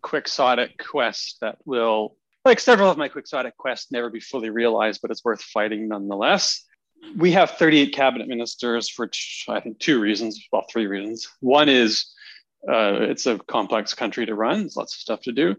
quixotic 0.02 0.78
quest 0.78 1.38
that 1.40 1.58
will, 1.64 2.16
like 2.44 2.58
several 2.58 2.90
of 2.90 2.98
my 2.98 3.08
quixotic 3.08 3.56
quests, 3.56 3.92
never 3.92 4.10
be 4.10 4.20
fully 4.20 4.50
realized, 4.50 5.00
but 5.02 5.10
it's 5.10 5.24
worth 5.24 5.42
fighting 5.42 5.88
nonetheless. 5.88 6.64
We 7.16 7.32
have 7.32 7.52
38 7.52 7.92
cabinet 7.92 8.28
ministers 8.28 8.88
for, 8.88 9.10
I 9.48 9.60
think, 9.60 9.78
two 9.78 10.00
reasons. 10.00 10.46
Well, 10.52 10.66
three 10.70 10.86
reasons. 10.86 11.28
One 11.40 11.68
is 11.68 12.12
uh, 12.68 12.98
it's 13.00 13.26
a 13.26 13.38
complex 13.38 13.94
country 13.94 14.26
to 14.26 14.34
run, 14.34 14.60
there's 14.60 14.76
lots 14.76 14.94
of 14.94 15.00
stuff 15.00 15.22
to 15.22 15.32
do. 15.32 15.56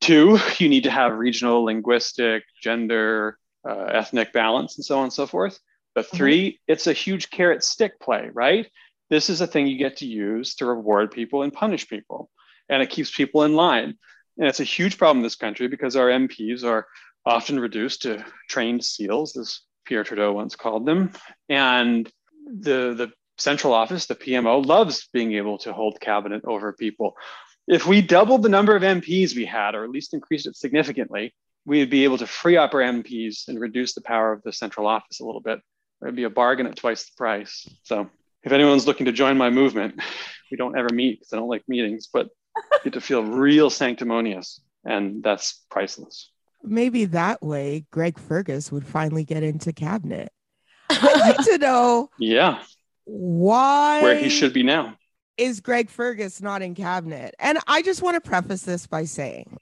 Two, 0.00 0.38
you 0.58 0.68
need 0.68 0.84
to 0.84 0.90
have 0.90 1.16
regional, 1.16 1.64
linguistic, 1.64 2.44
gender, 2.60 3.38
uh, 3.68 3.84
ethnic 3.84 4.32
balance, 4.32 4.76
and 4.76 4.84
so 4.84 4.98
on 4.98 5.04
and 5.04 5.12
so 5.12 5.26
forth. 5.26 5.58
But 5.94 6.06
3 6.06 6.58
it's 6.66 6.86
a 6.86 6.92
huge 6.92 7.30
carrot 7.30 7.62
stick 7.62 8.00
play, 8.00 8.30
right? 8.32 8.66
This 9.10 9.28
is 9.28 9.40
a 9.40 9.46
thing 9.46 9.66
you 9.66 9.76
get 9.76 9.98
to 9.98 10.06
use 10.06 10.54
to 10.56 10.66
reward 10.66 11.10
people 11.10 11.42
and 11.42 11.52
punish 11.52 11.86
people, 11.86 12.30
and 12.68 12.82
it 12.82 12.90
keeps 12.90 13.14
people 13.14 13.44
in 13.44 13.54
line. 13.54 13.98
And 14.38 14.48
it's 14.48 14.60
a 14.60 14.64
huge 14.64 14.96
problem 14.96 15.18
in 15.18 15.22
this 15.22 15.36
country 15.36 15.68
because 15.68 15.94
our 15.94 16.08
MPs 16.08 16.64
are 16.64 16.86
often 17.26 17.60
reduced 17.60 18.02
to 18.02 18.24
trained 18.48 18.82
seals, 18.84 19.36
as 19.36 19.60
Pierre 19.84 20.04
Trudeau 20.04 20.32
once 20.32 20.56
called 20.56 20.86
them. 20.86 21.12
And 21.48 22.10
the, 22.46 22.94
the 22.94 23.12
central 23.38 23.72
office, 23.72 24.06
the 24.06 24.14
PMO, 24.14 24.64
loves 24.64 25.08
being 25.12 25.32
able 25.34 25.58
to 25.58 25.72
hold 25.72 26.00
cabinet 26.00 26.42
over 26.44 26.72
people. 26.72 27.16
If 27.66 27.86
we 27.86 28.02
doubled 28.02 28.42
the 28.42 28.48
number 28.48 28.74
of 28.74 28.82
MPs 28.82 29.36
we 29.36 29.44
had, 29.44 29.74
or 29.74 29.84
at 29.84 29.90
least 29.90 30.14
increased 30.14 30.46
it 30.46 30.56
significantly, 30.56 31.34
we'd 31.64 31.90
be 31.90 32.04
able 32.04 32.18
to 32.18 32.26
free 32.26 32.56
up 32.56 32.74
our 32.74 32.80
MPs 32.80 33.48
and 33.48 33.60
reduce 33.60 33.94
the 33.94 34.00
power 34.00 34.32
of 34.32 34.42
the 34.42 34.52
central 34.52 34.86
office 34.86 35.20
a 35.20 35.24
little 35.24 35.40
bit. 35.40 35.60
It'd 36.02 36.16
be 36.16 36.24
a 36.24 36.30
bargain 36.30 36.66
at 36.66 36.76
twice 36.76 37.04
the 37.04 37.12
price. 37.16 37.68
So 37.84 38.10
if 38.42 38.52
anyone's 38.52 38.86
looking 38.86 39.06
to 39.06 39.12
join 39.12 39.38
my 39.38 39.50
movement, 39.50 40.00
we 40.50 40.56
don't 40.56 40.76
ever 40.76 40.88
meet 40.92 41.20
because 41.20 41.32
I 41.32 41.36
don't 41.36 41.48
like 41.48 41.62
meetings, 41.68 42.08
but 42.12 42.28
get 42.84 42.94
to 42.94 43.00
feel 43.00 43.22
real 43.22 43.70
sanctimonious. 43.70 44.60
And 44.84 45.22
that's 45.22 45.64
priceless. 45.70 46.30
Maybe 46.62 47.04
that 47.06 47.42
way 47.42 47.84
Greg 47.90 48.18
Fergus 48.18 48.70
would 48.72 48.86
finally 48.86 49.24
get 49.24 49.42
into 49.42 49.72
cabinet. 49.72 50.32
I'd 50.90 51.20
like 51.36 51.46
to 51.46 51.58
know 51.58 52.10
Yeah, 52.18 52.62
why 53.04 54.02
where 54.02 54.16
he 54.18 54.28
should 54.28 54.52
be 54.52 54.62
now. 54.62 54.96
is 55.36 55.60
Greg 55.60 55.88
Fergus 55.90 56.40
not 56.40 56.62
in 56.62 56.74
cabinet? 56.74 57.34
And 57.38 57.58
I 57.66 57.82
just 57.82 58.02
want 58.02 58.22
to 58.22 58.28
preface 58.28 58.62
this 58.62 58.86
by 58.86 59.04
saying 59.04 59.56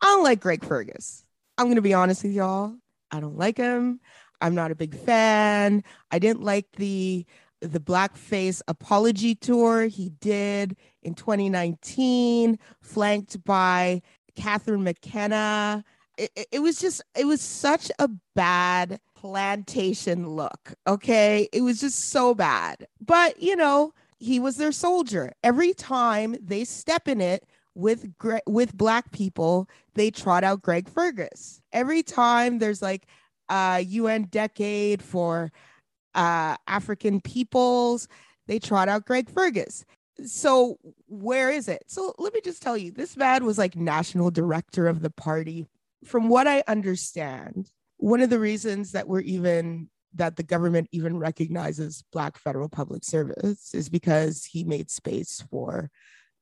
I 0.00 0.06
don't 0.06 0.22
like 0.24 0.40
Greg 0.40 0.64
Fergus. 0.64 1.24
I'm 1.58 1.66
going 1.66 1.76
to 1.76 1.82
be 1.82 1.94
honest 1.94 2.22
with 2.22 2.32
y'all. 2.32 2.74
I 3.10 3.20
don't 3.20 3.36
like 3.38 3.56
him. 3.56 4.00
I'm 4.40 4.54
not 4.54 4.70
a 4.70 4.74
big 4.74 4.94
fan. 4.94 5.82
I 6.10 6.18
didn't 6.18 6.42
like 6.42 6.66
the 6.76 7.24
the 7.62 7.80
blackface 7.80 8.60
apology 8.68 9.34
tour 9.34 9.86
he 9.86 10.10
did 10.20 10.76
in 11.02 11.14
2019, 11.14 12.58
flanked 12.82 13.42
by 13.44 14.02
Catherine 14.36 14.84
McKenna. 14.84 15.82
It, 16.16 16.48
it- 16.52 16.60
was 16.60 16.78
just, 16.80 17.02
it 17.16 17.26
was 17.26 17.40
such 17.40 17.90
a 17.98 18.08
bad 18.34 19.00
plantation 19.16 20.28
look. 20.30 20.74
Okay. 20.86 21.48
It 21.52 21.62
was 21.62 21.80
just 21.80 22.10
so 22.10 22.34
bad. 22.34 22.86
But, 23.04 23.42
you 23.42 23.56
know, 23.56 23.92
he 24.18 24.40
was 24.40 24.56
their 24.56 24.72
soldier. 24.72 25.32
Every 25.44 25.74
time 25.74 26.36
they 26.40 26.64
step 26.64 27.08
in 27.08 27.20
it 27.20 27.44
with 27.74 28.10
with 28.46 28.74
black 28.76 29.12
people, 29.12 29.68
they 29.94 30.10
trot 30.10 30.42
out 30.44 30.62
Greg 30.62 30.88
Fergus. 30.88 31.60
Every 31.72 32.02
time 32.02 32.58
there's 32.58 32.80
like 32.80 33.06
a 33.50 33.80
UN 33.80 34.24
decade 34.24 35.02
for 35.02 35.52
uh, 36.14 36.56
African 36.66 37.20
peoples, 37.20 38.08
they 38.46 38.58
trot 38.58 38.88
out 38.88 39.04
Greg 39.06 39.28
Fergus. 39.30 39.84
So 40.24 40.78
where 41.08 41.50
is 41.50 41.68
it? 41.68 41.84
So 41.88 42.14
let 42.18 42.32
me 42.32 42.40
just 42.42 42.62
tell 42.62 42.76
you, 42.76 42.90
this 42.90 43.16
man 43.16 43.44
was 43.44 43.58
like 43.58 43.76
national 43.76 44.30
director 44.30 44.86
of 44.88 45.02
the 45.02 45.10
party. 45.10 45.66
From 46.04 46.28
what 46.28 46.46
I 46.46 46.62
understand, 46.68 47.70
one 47.96 48.20
of 48.20 48.30
the 48.30 48.38
reasons 48.38 48.92
that 48.92 49.08
we're 49.08 49.20
even 49.20 49.88
that 50.14 50.36
the 50.36 50.42
government 50.42 50.88
even 50.92 51.18
recognizes 51.18 52.04
black 52.12 52.38
federal 52.38 52.68
public 52.68 53.04
service 53.04 53.74
is 53.74 53.88
because 53.88 54.44
he 54.44 54.64
made 54.64 54.90
space 54.90 55.44
for 55.50 55.90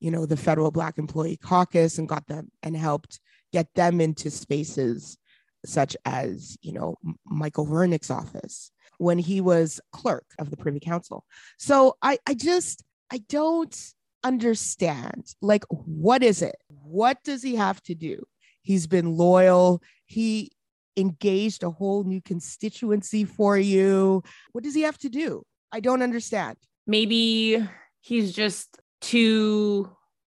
you 0.01 0.11
know 0.11 0.27
the 0.27 0.37
federal 0.37 0.71
black 0.71 0.99
employee 0.99 1.37
caucus 1.37 1.99
and 1.99 2.09
got 2.09 2.27
them 2.27 2.51
and 2.63 2.77
helped 2.77 3.21
get 3.53 3.73
them 3.75 4.01
into 4.01 4.31
spaces 4.31 5.19
such 5.65 5.97
as 6.05 6.57
you 6.63 6.73
know 6.73 6.97
Michael 7.25 7.67
Wernick's 7.67 8.11
office 8.11 8.71
when 8.99 9.19
he 9.19 9.41
was 9.41 9.81
clerk 9.93 10.27
of 10.39 10.51
the 10.51 10.57
privy 10.57 10.81
council. 10.81 11.25
So 11.59 11.97
i 12.03 12.19
i 12.27 12.35
just 12.35 12.85
i 13.11 13.19
don't 13.29 13.95
understand 14.23 15.35
like 15.41 15.65
what 15.69 16.23
is 16.23 16.43
it? 16.43 16.57
What 16.69 17.19
does 17.25 17.43
he 17.43 17.57
have 17.57 17.83
to 17.85 17.95
do 17.95 18.25
he's 18.65 18.89
been 18.89 19.17
loyal. 19.17 19.81
He 20.07 20.51
engaged 20.97 21.63
a 21.63 21.71
whole 21.71 22.03
new 22.03 22.21
constituency 22.21 23.25
for 23.25 23.57
you. 23.57 24.23
What 24.53 24.65
does 24.65 24.75
he 24.75 24.83
have 24.83 24.99
to 24.99 25.09
do? 25.09 25.45
I 25.73 25.81
don't 25.81 26.03
understand. 26.03 26.57
Maybe 26.87 27.65
he's 28.01 28.33
just 28.33 28.81
too 29.01 29.91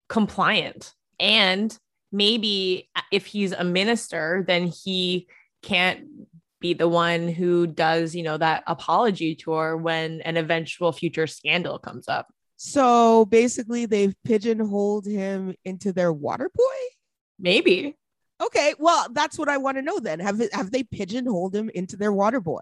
compliant. 0.08 0.94
And 1.20 1.76
maybe 2.10 2.90
if 3.10 3.26
he's 3.26 3.52
a 3.52 3.64
minister 3.64 4.44
then 4.46 4.66
he 4.66 5.26
can't 5.62 6.04
be 6.60 6.74
the 6.74 6.88
one 6.88 7.26
who 7.28 7.66
does 7.66 8.14
you 8.14 8.22
know 8.22 8.36
that 8.36 8.62
apology 8.66 9.34
tour 9.34 9.76
when 9.76 10.20
an 10.20 10.36
eventual 10.36 10.92
future 10.92 11.26
scandal 11.26 11.78
comes 11.78 12.08
up. 12.08 12.28
So 12.56 13.24
basically 13.26 13.86
they've 13.86 14.14
pigeonholed 14.24 15.06
him 15.06 15.54
into 15.64 15.92
their 15.92 16.12
water 16.12 16.50
boy? 16.54 16.78
Maybe 17.38 17.96
Okay, 18.42 18.74
well, 18.78 19.06
that's 19.12 19.38
what 19.38 19.48
I 19.48 19.58
want 19.58 19.76
to 19.76 19.82
know 19.82 19.98
then. 20.00 20.20
Have 20.20 20.42
have 20.52 20.70
they 20.70 20.82
pigeonholed 20.82 21.54
him 21.54 21.70
into 21.74 21.96
their 21.96 22.12
water 22.12 22.40
boy? 22.40 22.60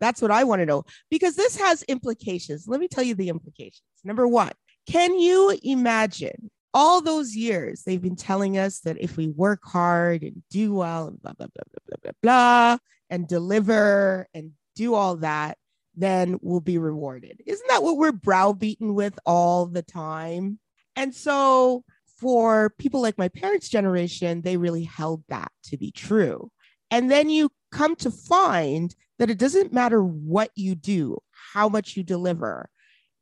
That's 0.00 0.20
what 0.22 0.30
I 0.30 0.44
want 0.44 0.60
to 0.60 0.66
know 0.66 0.84
because 1.10 1.36
this 1.36 1.56
has 1.56 1.82
implications. 1.84 2.66
Let 2.66 2.80
me 2.80 2.88
tell 2.88 3.04
you 3.04 3.14
the 3.14 3.28
implications. 3.28 3.82
Number 4.02 4.26
one, 4.26 4.52
can 4.86 5.18
you 5.18 5.56
imagine 5.62 6.50
all 6.72 7.00
those 7.00 7.36
years 7.36 7.82
they've 7.82 8.00
been 8.00 8.16
telling 8.16 8.56
us 8.56 8.80
that 8.80 8.96
if 9.00 9.16
we 9.16 9.28
work 9.28 9.60
hard 9.64 10.22
and 10.22 10.42
do 10.50 10.74
well 10.74 11.08
and 11.08 11.20
blah, 11.20 11.32
blah, 11.32 11.48
blah, 11.54 11.64
blah, 11.70 11.80
blah, 11.88 11.96
blah, 12.02 12.12
blah, 12.22 12.78
and 13.10 13.28
deliver 13.28 14.26
and 14.32 14.52
do 14.76 14.94
all 14.94 15.16
that, 15.16 15.58
then 15.96 16.38
we'll 16.40 16.60
be 16.60 16.78
rewarded. 16.78 17.42
Isn't 17.46 17.68
that 17.68 17.82
what 17.82 17.96
we're 17.96 18.12
browbeaten 18.12 18.94
with 18.94 19.18
all 19.26 19.66
the 19.66 19.82
time? 19.82 20.58
And 20.96 21.14
so 21.14 21.84
for 22.20 22.70
people 22.78 23.00
like 23.00 23.18
my 23.18 23.28
parents' 23.28 23.68
generation, 23.68 24.42
they 24.42 24.56
really 24.56 24.84
held 24.84 25.24
that 25.28 25.50
to 25.64 25.76
be 25.76 25.90
true. 25.90 26.50
And 26.90 27.10
then 27.10 27.30
you 27.30 27.50
come 27.72 27.96
to 27.96 28.10
find 28.10 28.94
that 29.18 29.30
it 29.30 29.38
doesn't 29.38 29.72
matter 29.72 30.02
what 30.02 30.50
you 30.54 30.74
do, 30.74 31.18
how 31.52 31.68
much 31.68 31.96
you 31.96 32.02
deliver, 32.02 32.68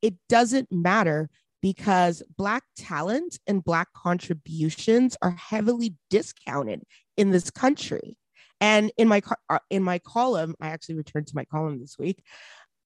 it 0.02 0.14
doesn't 0.28 0.71
matter 0.71 1.28
because 1.61 2.23
Black 2.37 2.62
talent 2.76 3.38
and 3.47 3.64
Black 3.64 3.88
contributions 3.95 5.17
are 5.23 5.33
heavily 5.33 5.97
discounted 6.09 6.83
in 7.17 7.31
this 7.31 7.50
country. 7.50 8.17
And 8.61 8.93
in 8.97 9.09
my 9.09 9.23
uh, 9.49 9.59
in 9.71 9.83
my 9.83 9.99
column, 9.99 10.55
I 10.61 10.69
actually 10.69 10.97
returned 10.97 11.26
to 11.28 11.37
my 11.37 11.45
column 11.45 11.81
this 11.81 11.97
week. 11.99 12.23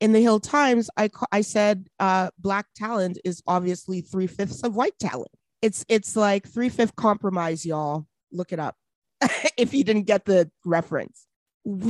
In 0.01 0.13
the 0.13 0.21
Hill 0.21 0.41
Times, 0.41 0.91
I 0.97 1.11
I 1.31 1.41
said 1.43 1.89
uh, 1.99 2.31
Black 2.39 2.67
talent 2.77 3.19
is 3.25 3.43
obviously 3.47 4.01
three 4.01 4.27
fifths 4.27 4.63
of 4.63 4.75
white 4.75 4.99
talent. 4.99 5.31
It's 5.63 5.85
it's 5.89 6.17
like 6.17 6.49
three 6.49 6.69
fifth 6.69 6.97
compromise, 6.97 7.65
y'all. 7.65 8.07
Look 8.33 8.53
it 8.53 8.59
up. 8.59 8.77
If 9.57 9.73
you 9.73 9.85
didn't 9.85 10.07
get 10.07 10.25
the 10.25 10.51
reference. 10.65 11.27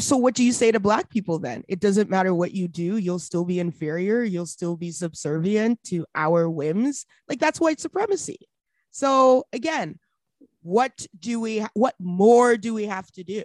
So 0.01 0.19
what 0.19 0.35
do 0.35 0.45
you 0.45 0.53
say 0.53 0.71
to 0.71 0.79
black 0.81 1.09
people 1.09 1.39
then? 1.39 1.65
It 1.67 1.81
doesn't 1.81 2.11
matter 2.11 2.35
what 2.35 2.53
you 2.53 2.69
do 2.69 2.99
you'll 2.99 3.19
still 3.19 3.47
be 3.47 3.59
inferior 3.59 4.23
you'll 4.23 4.45
still 4.45 4.77
be 4.77 4.91
subservient 4.91 5.83
to 5.85 6.05
our 6.15 6.51
whims. 6.51 7.07
Like 7.29 7.41
that's 7.41 7.61
white 7.61 7.81
supremacy. 7.81 8.49
So 8.91 9.47
again 9.53 9.99
what 10.63 11.07
do 11.19 11.41
we 11.41 11.65
what 11.73 11.95
more 11.99 12.57
do 12.59 12.75
we 12.75 12.85
have 12.85 13.11
to 13.13 13.25
do? 13.25 13.43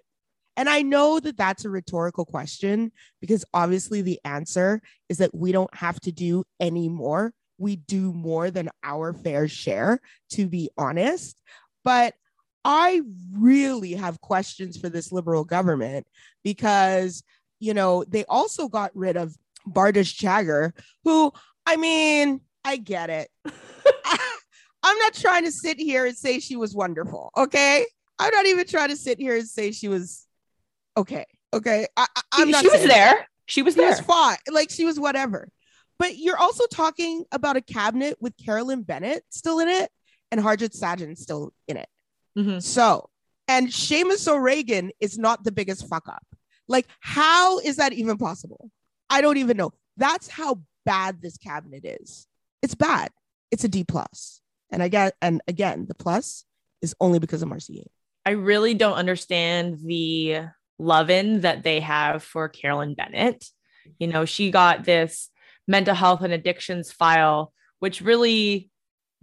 And 0.58 0.68
i 0.68 0.82
know 0.82 1.20
that 1.20 1.38
that's 1.38 1.64
a 1.64 1.70
rhetorical 1.70 2.26
question 2.26 2.92
because 3.22 3.46
obviously 3.54 4.02
the 4.02 4.20
answer 4.26 4.82
is 5.08 5.20
that 5.20 5.34
we 5.34 5.54
don't 5.54 5.74
have 5.74 6.00
to 6.02 6.12
do 6.12 6.44
any 6.60 6.90
more 6.90 7.34
we 7.58 7.76
do 7.76 8.14
more 8.14 8.52
than 8.52 8.70
our 8.84 9.14
fair 9.14 9.48
share 9.48 10.00
to 10.30 10.48
be 10.48 10.70
honest 10.78 11.42
but 11.84 12.14
I 12.70 13.02
really 13.32 13.94
have 13.94 14.20
questions 14.20 14.78
for 14.78 14.90
this 14.90 15.14
liberal 15.14 15.46
government 15.46 16.06
because, 16.44 17.24
you 17.62 17.74
know, 17.74 18.04
they 18.04 18.26
also 18.26 18.68
got 18.68 18.92
rid 18.94 19.16
of 19.16 19.34
Bardish 19.66 20.14
Chagger, 20.14 20.74
who, 21.06 21.32
I 21.66 21.78
mean, 21.78 22.42
I 22.66 22.76
get 22.76 23.10
it. 23.10 23.30
I'm 24.84 24.98
not 25.00 25.14
trying 25.14 25.46
to 25.46 25.52
sit 25.52 25.80
here 25.80 26.06
and 26.06 26.18
say 26.18 26.42
she 26.42 26.58
was 26.58 26.76
wonderful. 26.76 27.32
Okay. 27.38 27.86
I'm 28.20 28.34
not 28.34 28.46
even 28.46 28.68
trying 28.68 28.90
to 28.90 28.98
sit 28.98 29.18
here 29.18 29.38
and 29.38 29.48
say 29.48 29.72
she 29.72 29.88
was 29.88 30.28
okay. 30.98 31.26
Okay. 31.54 31.88
I, 31.96 32.06
am 32.38 32.52
not. 32.52 32.64
She 32.64 32.70
was 32.70 32.86
there. 32.86 33.28
She 33.46 33.62
was 33.62 33.76
there. 33.76 33.96
She 33.96 34.02
was 34.02 34.06
fine. 34.06 34.38
Like 34.52 34.72
she 34.72 34.84
was 34.84 35.00
whatever. 35.00 35.48
But 36.00 36.18
you're 36.18 36.38
also 36.38 36.66
talking 36.68 37.26
about 37.32 37.58
a 37.58 37.62
cabinet 37.62 38.18
with 38.22 38.38
Carolyn 38.38 38.84
Bennett 38.84 39.24
still 39.30 39.60
in 39.60 39.68
it 39.68 39.90
and 40.32 40.42
Harjit 40.42 40.80
Sajjan 40.80 41.18
still 41.18 41.54
in 41.68 41.78
it. 41.78 41.90
Mm-hmm. 42.38 42.60
So, 42.60 43.10
and 43.48 43.68
Seamus 43.68 44.28
O'Regan 44.28 44.92
is 45.00 45.18
not 45.18 45.44
the 45.44 45.52
biggest 45.52 45.88
fuck 45.88 46.08
up. 46.08 46.24
Like, 46.68 46.86
how 47.00 47.60
is 47.60 47.78
that 47.78 47.94
even 47.94 48.18
possible? 48.18 48.70
I 49.10 49.22
don't 49.22 49.38
even 49.38 49.58
know. 49.58 49.72
That's 49.96 50.28
how 50.28 50.62
bad 50.86 51.22
this 51.22 51.38
cabinet 51.38 51.86
is. 51.86 52.28
It's 52.62 52.76
bad. 52.76 53.10
It's 53.52 53.64
a 53.64 53.70
D 53.70 53.84
plus. 53.84 54.42
And 54.70 54.84
I 54.84 54.90
get, 54.90 55.16
and 55.22 55.42
again, 55.48 55.86
the 55.88 55.96
plus 55.96 56.44
is 56.82 56.94
only 57.00 57.20
because 57.20 57.42
of 57.42 57.48
Marcia. 57.48 57.84
I 58.26 58.32
really 58.32 58.74
don't 58.74 58.96
understand 58.96 59.80
the 59.84 60.42
love-in 60.78 61.42
that 61.42 61.64
they 61.64 61.80
have 61.80 62.22
for 62.22 62.50
Carolyn 62.50 62.94
Bennett. 62.94 63.46
You 63.98 64.08
know, 64.08 64.26
she 64.26 64.52
got 64.52 64.84
this 64.84 65.30
mental 65.68 65.96
health 65.96 66.22
and 66.22 66.34
addictions 66.34 66.92
file, 66.92 67.54
which 67.80 68.02
really 68.02 68.70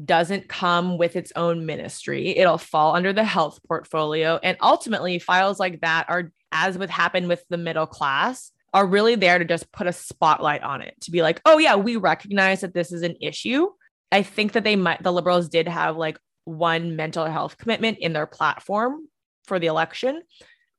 doesn't 0.05 0.49
come 0.49 0.99
with 0.99 1.17
its 1.17 1.33
own 1.37 1.67
ministry. 1.67 2.37
It'll 2.37 2.59
fall 2.59 2.97
under 2.97 3.13
the 3.13 3.25
health 3.25 3.61
portfolio. 3.67 4.39
And 4.43 4.57
ultimately, 4.61 5.19
files 5.19 5.61
like 5.61 5.81
that 5.81 6.07
are, 6.09 6.33
as 6.53 6.77
would 6.77 6.91
happen 6.91 7.29
with 7.29 7.45
the 7.49 7.57
middle 7.57 7.87
class, 7.87 8.51
are 8.73 8.87
really 8.87 9.15
there 9.15 9.39
to 9.39 9.45
just 9.45 9.71
put 9.71 9.87
a 9.87 9.93
spotlight 9.93 10.63
on 10.63 10.83
it 10.83 11.01
to 11.03 11.13
be 11.13 11.23
like, 11.23 11.41
oh, 11.45 11.59
yeah, 11.59 11.77
we 11.77 11.97
recognize 11.97 12.63
that 12.63 12.75
this 12.75 12.93
is 12.93 13.03
an 13.03 13.17
issue. 13.21 13.69
I 14.11 14.23
think 14.23 14.53
that 14.53 14.65
they 14.65 14.75
might, 14.75 15.03
the 15.03 15.13
liberals 15.13 15.49
did 15.49 15.69
have 15.69 15.97
like 15.97 16.19
one 16.45 16.97
mental 16.97 17.25
health 17.27 17.57
commitment 17.57 17.99
in 17.99 18.13
their 18.13 18.27
platform 18.27 19.09
for 19.45 19.61
the 19.61 19.69
election. 19.69 20.23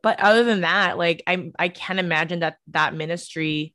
But 0.03 0.19
other 0.19 0.43
than 0.43 0.61
that, 0.61 0.97
like 0.97 1.23
I, 1.25 1.51
I 1.57 1.69
can't 1.69 1.99
imagine 1.99 2.41
that 2.41 2.57
that 2.67 2.93
ministry 2.93 3.73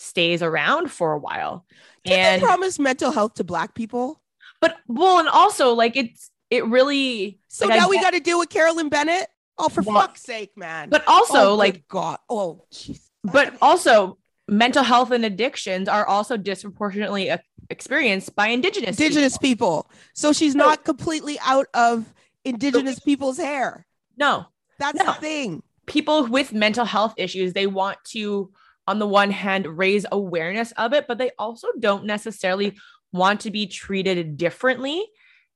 stays 0.00 0.42
around 0.42 0.90
for 0.90 1.12
a 1.12 1.18
while. 1.18 1.66
Did 2.04 2.14
and 2.14 2.42
they 2.42 2.46
promise 2.46 2.78
mental 2.78 3.10
health 3.10 3.34
to 3.34 3.44
Black 3.44 3.74
people? 3.74 4.20
But 4.60 4.76
well, 4.88 5.18
and 5.18 5.28
also 5.28 5.74
like 5.74 5.96
it's 5.96 6.30
it 6.50 6.66
really. 6.66 7.38
So 7.48 7.66
like, 7.66 7.78
now 7.78 7.86
I 7.86 7.88
we 7.88 8.00
got 8.00 8.12
to 8.12 8.20
deal 8.20 8.38
with 8.38 8.48
Carolyn 8.48 8.88
Bennett. 8.88 9.28
Oh, 9.58 9.68
for 9.68 9.82
well, 9.82 10.00
fuck's 10.00 10.22
sake, 10.22 10.52
man! 10.56 10.88
But 10.88 11.04
also, 11.06 11.50
oh, 11.50 11.54
like 11.54 11.86
God, 11.88 12.18
oh, 12.28 12.64
jeez. 12.72 13.00
But 13.22 13.54
also, 13.60 14.18
mental 14.48 14.82
health 14.82 15.10
and 15.10 15.24
addictions 15.24 15.88
are 15.88 16.06
also 16.06 16.36
disproportionately 16.36 17.30
experienced 17.68 18.34
by 18.34 18.48
indigenous 18.48 18.98
indigenous 18.98 19.38
people. 19.38 19.82
people. 19.82 19.90
So 20.14 20.32
she's 20.32 20.54
no. 20.54 20.66
not 20.66 20.84
completely 20.84 21.38
out 21.44 21.66
of 21.74 22.12
indigenous 22.44 22.98
people's 22.98 23.36
hair. 23.36 23.86
No, 24.16 24.46
that's 24.78 24.98
no. 24.98 25.06
the 25.06 25.12
thing. 25.14 25.62
People 25.86 26.26
with 26.26 26.52
mental 26.52 26.84
health 26.84 27.14
issues, 27.16 27.52
they 27.52 27.66
want 27.66 27.98
to, 28.10 28.50
on 28.90 28.98
the 28.98 29.06
one 29.06 29.30
hand, 29.30 29.78
raise 29.78 30.04
awareness 30.10 30.72
of 30.72 30.92
it, 30.92 31.06
but 31.06 31.16
they 31.16 31.30
also 31.38 31.68
don't 31.78 32.04
necessarily 32.04 32.76
want 33.12 33.40
to 33.40 33.50
be 33.50 33.66
treated 33.66 34.36
differently. 34.36 35.00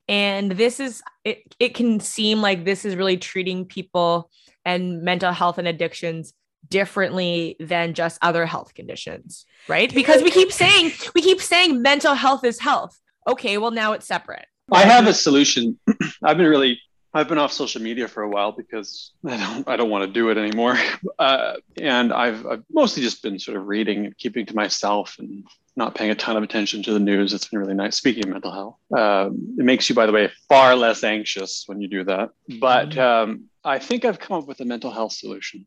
And 0.06 0.52
this 0.52 0.78
is 0.78 1.02
it 1.24 1.42
it 1.58 1.74
can 1.74 1.98
seem 1.98 2.40
like 2.40 2.64
this 2.64 2.84
is 2.84 2.94
really 2.94 3.16
treating 3.16 3.64
people 3.64 4.30
and 4.64 5.02
mental 5.02 5.32
health 5.32 5.58
and 5.58 5.66
addictions 5.66 6.32
differently 6.68 7.56
than 7.58 7.92
just 7.92 8.18
other 8.22 8.46
health 8.46 8.72
conditions 8.74 9.44
right? 9.68 9.92
Because 9.92 10.22
we 10.22 10.30
keep 10.30 10.52
saying 10.52 10.92
we 11.14 11.22
keep 11.22 11.40
saying 11.40 11.82
mental 11.82 12.14
health 12.14 12.44
is 12.44 12.60
health. 12.60 12.98
Okay 13.26 13.58
well 13.58 13.70
now 13.70 13.92
it's 13.92 14.06
separate. 14.06 14.46
I 14.70 14.82
have 14.82 15.06
a 15.06 15.14
solution. 15.14 15.78
I've 16.22 16.36
been 16.36 16.46
really 16.46 16.78
I've 17.14 17.29
been 17.29 17.38
off 17.38 17.53
social 17.53 17.81
media 17.81 18.09
for 18.09 18.24
a 18.24 18.29
while 18.29 18.50
because 18.50 19.12
I 19.27 19.37
don't 19.37 19.68
I 19.68 19.77
don't 19.77 19.90
want 19.90 20.05
to 20.07 20.12
do 20.12 20.31
it 20.31 20.37
anymore, 20.37 20.77
uh, 21.18 21.55
and 21.81 22.12
I've, 22.12 22.44
I've 22.46 22.64
mostly 22.70 23.03
just 23.03 23.22
been 23.22 23.38
sort 23.38 23.57
of 23.57 23.66
reading 23.66 24.07
and 24.07 24.18
keeping 24.18 24.44
to 24.46 24.55
myself 24.55 25.16
and 25.18 25.44
not 25.77 25.94
paying 25.94 26.11
a 26.11 26.14
ton 26.14 26.37
of 26.37 26.42
attention 26.42 26.83
to 26.83 26.92
the 26.92 27.00
news. 27.00 27.33
It's 27.33 27.48
been 27.48 27.59
really 27.59 27.74
nice. 27.74 27.96
Speaking 27.96 28.24
of 28.24 28.31
mental 28.31 28.53
health, 28.53 28.79
um, 28.96 29.57
it 29.59 29.64
makes 29.64 29.88
you, 29.88 29.94
by 29.94 30.07
the 30.07 30.12
way, 30.12 30.31
far 30.48 30.77
less 30.77 31.03
anxious 31.03 31.64
when 31.66 31.81
you 31.81 31.88
do 31.88 32.05
that. 32.05 32.31
But 32.61 32.90
mm-hmm. 32.90 33.00
um, 33.31 33.44
I 33.64 33.79
think 33.79 34.05
I've 34.05 34.18
come 34.18 34.38
up 34.38 34.46
with 34.46 34.61
a 34.61 34.64
mental 34.64 34.90
health 34.90 35.12
solution. 35.12 35.66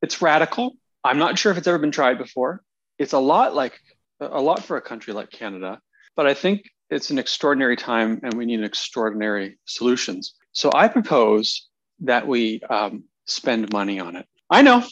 It's 0.00 0.22
radical. 0.22 0.74
I'm 1.04 1.18
not 1.18 1.38
sure 1.38 1.52
if 1.52 1.58
it's 1.58 1.66
ever 1.66 1.78
been 1.78 1.90
tried 1.90 2.18
before. 2.18 2.62
It's 2.98 3.12
a 3.12 3.18
lot 3.18 3.54
like 3.54 3.78
a 4.20 4.40
lot 4.40 4.62
for 4.62 4.76
a 4.76 4.82
country 4.82 5.12
like 5.12 5.30
Canada, 5.30 5.80
but 6.16 6.26
I 6.26 6.34
think 6.34 6.62
it's 6.90 7.10
an 7.10 7.18
extraordinary 7.18 7.76
time 7.76 8.20
and 8.22 8.34
we 8.34 8.46
need 8.46 8.62
extraordinary 8.62 9.58
solutions. 9.64 10.34
So 10.52 10.70
I 10.74 10.88
propose 10.88 11.68
that 12.00 12.26
we 12.26 12.60
um, 12.68 13.04
spend 13.26 13.72
money 13.72 14.00
on 14.00 14.16
it. 14.16 14.26
I 14.50 14.62
know, 14.62 14.84